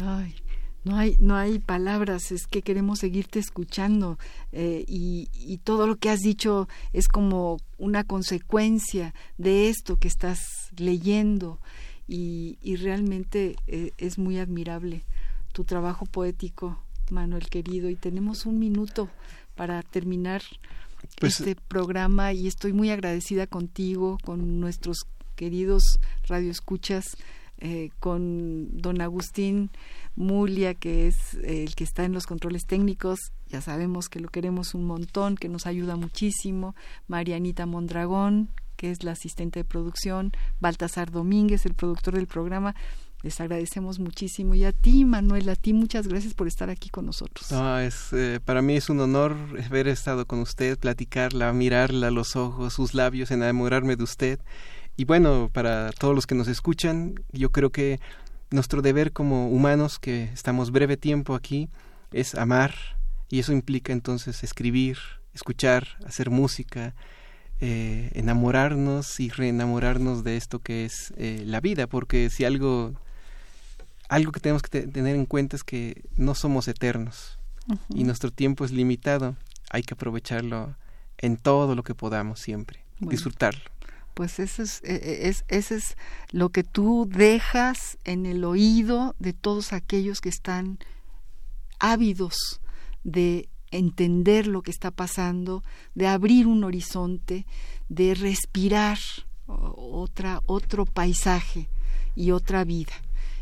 [0.03, 0.35] Ay,
[0.83, 4.17] no hay, no hay palabras, es que queremos seguirte escuchando
[4.51, 5.27] eh, y,
[5.63, 11.59] todo lo que has dicho es como una consecuencia de esto que estás leyendo
[12.07, 15.03] y, realmente eh, es muy admirable
[15.53, 16.77] tu trabajo poético,
[17.09, 19.09] Manuel querido, y tenemos un minuto
[19.55, 20.41] para terminar
[21.19, 25.05] pues, este programa y estoy muy agradecida contigo, con nuestros
[25.35, 27.17] queridos radioescuchas,
[27.59, 29.69] eh, con don Agustín
[30.15, 34.73] Mulia, que es el que está en los controles técnicos, ya sabemos que lo queremos
[34.73, 36.75] un montón, que nos ayuda muchísimo,
[37.07, 38.49] Marianita Mondragón,
[38.81, 42.73] que es la asistente de producción, Baltasar Domínguez, el productor del programa,
[43.21, 44.55] les agradecemos muchísimo.
[44.55, 47.51] Y a ti, Manuel, a ti muchas gracias por estar aquí con nosotros.
[47.79, 52.35] es, eh, para mí es un honor haber estado con usted, platicarla, mirarla a los
[52.35, 54.39] ojos, sus labios, enamorarme de usted.
[54.97, 57.99] Y bueno, para todos los que nos escuchan, yo creo que
[58.49, 61.69] nuestro deber como humanos, que estamos breve tiempo aquí,
[62.11, 62.73] es amar.
[63.29, 64.97] Y eso implica entonces escribir,
[65.35, 66.95] escuchar, hacer música,
[67.61, 72.93] eh, enamorarnos y reenamorarnos de esto que es eh, la vida, porque si algo
[74.09, 77.39] algo que tenemos que tener en cuenta es que no somos eternos
[77.87, 79.37] y nuestro tiempo es limitado.
[79.69, 80.75] Hay que aprovecharlo
[81.17, 83.61] en todo lo que podamos siempre, disfrutarlo.
[84.13, 85.95] Pues eso es, e, e, es, eso es
[86.31, 90.79] lo que tú dejas en el oído de todos aquellos que están
[91.79, 92.59] ávidos
[93.05, 95.63] de entender lo que está pasando,
[95.95, 97.45] de abrir un horizonte,
[97.89, 98.99] de respirar
[99.47, 101.69] otra, otro paisaje
[102.15, 102.93] y otra vida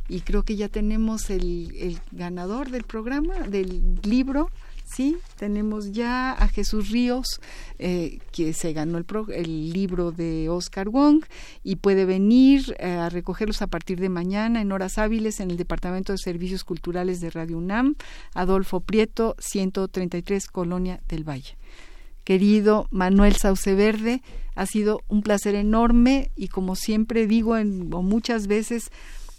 [0.09, 4.49] y creo que ya tenemos el, el ganador del programa, del libro.
[4.91, 7.39] Sí, tenemos ya a Jesús Ríos,
[7.77, 11.23] eh, que se ganó el, el, libro de Oscar Wong
[11.63, 15.57] y puede venir eh, a recogerlos a partir de mañana en horas hábiles en el
[15.57, 17.95] Departamento de Servicios Culturales de Radio UNAM,
[18.33, 21.55] Adolfo Prieto, 133, Colonia del Valle.
[22.23, 24.23] Querido Manuel Sauce Verde,
[24.55, 28.91] ha sido un placer enorme y como siempre digo en, o muchas veces,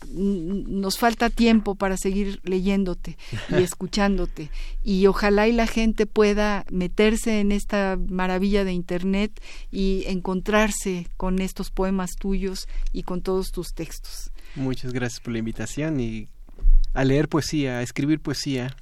[0.09, 3.18] nos falta tiempo para seguir leyéndote
[3.51, 4.51] y escuchándote
[4.82, 9.40] y ojalá y la gente pueda meterse en esta maravilla de internet
[9.70, 14.30] y encontrarse con estos poemas tuyos y con todos tus textos.
[14.55, 16.28] Muchas gracias por la invitación y
[16.94, 18.74] a leer poesía, a escribir poesía,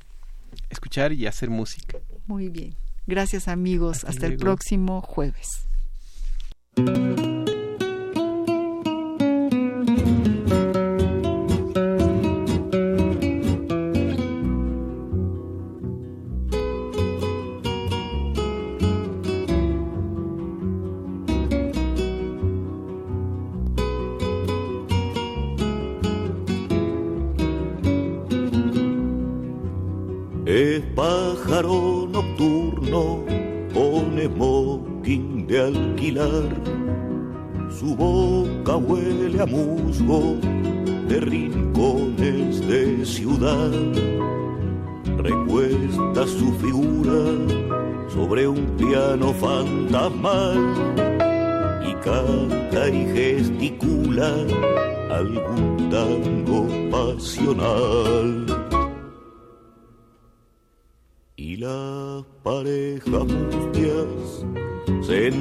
[0.70, 1.98] escuchar y hacer música.
[2.26, 2.74] Muy bien.
[3.06, 4.04] Gracias amigos.
[4.04, 5.66] Hasta, el próximo jueves.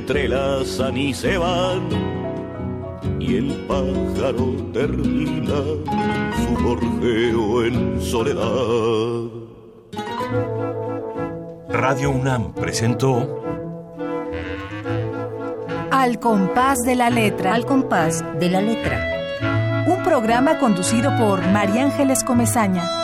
[0.08, 1.90] Entrelazan y se van,
[3.20, 5.58] y el pájaro termina
[6.38, 9.30] su gorjeo en soledad.
[11.70, 13.44] Radio UNAM presentó
[15.92, 17.54] Al compás de la letra.
[17.54, 19.86] Al compás de la letra.
[19.88, 22.97] Un programa conducido por María Ángeles Comezaña.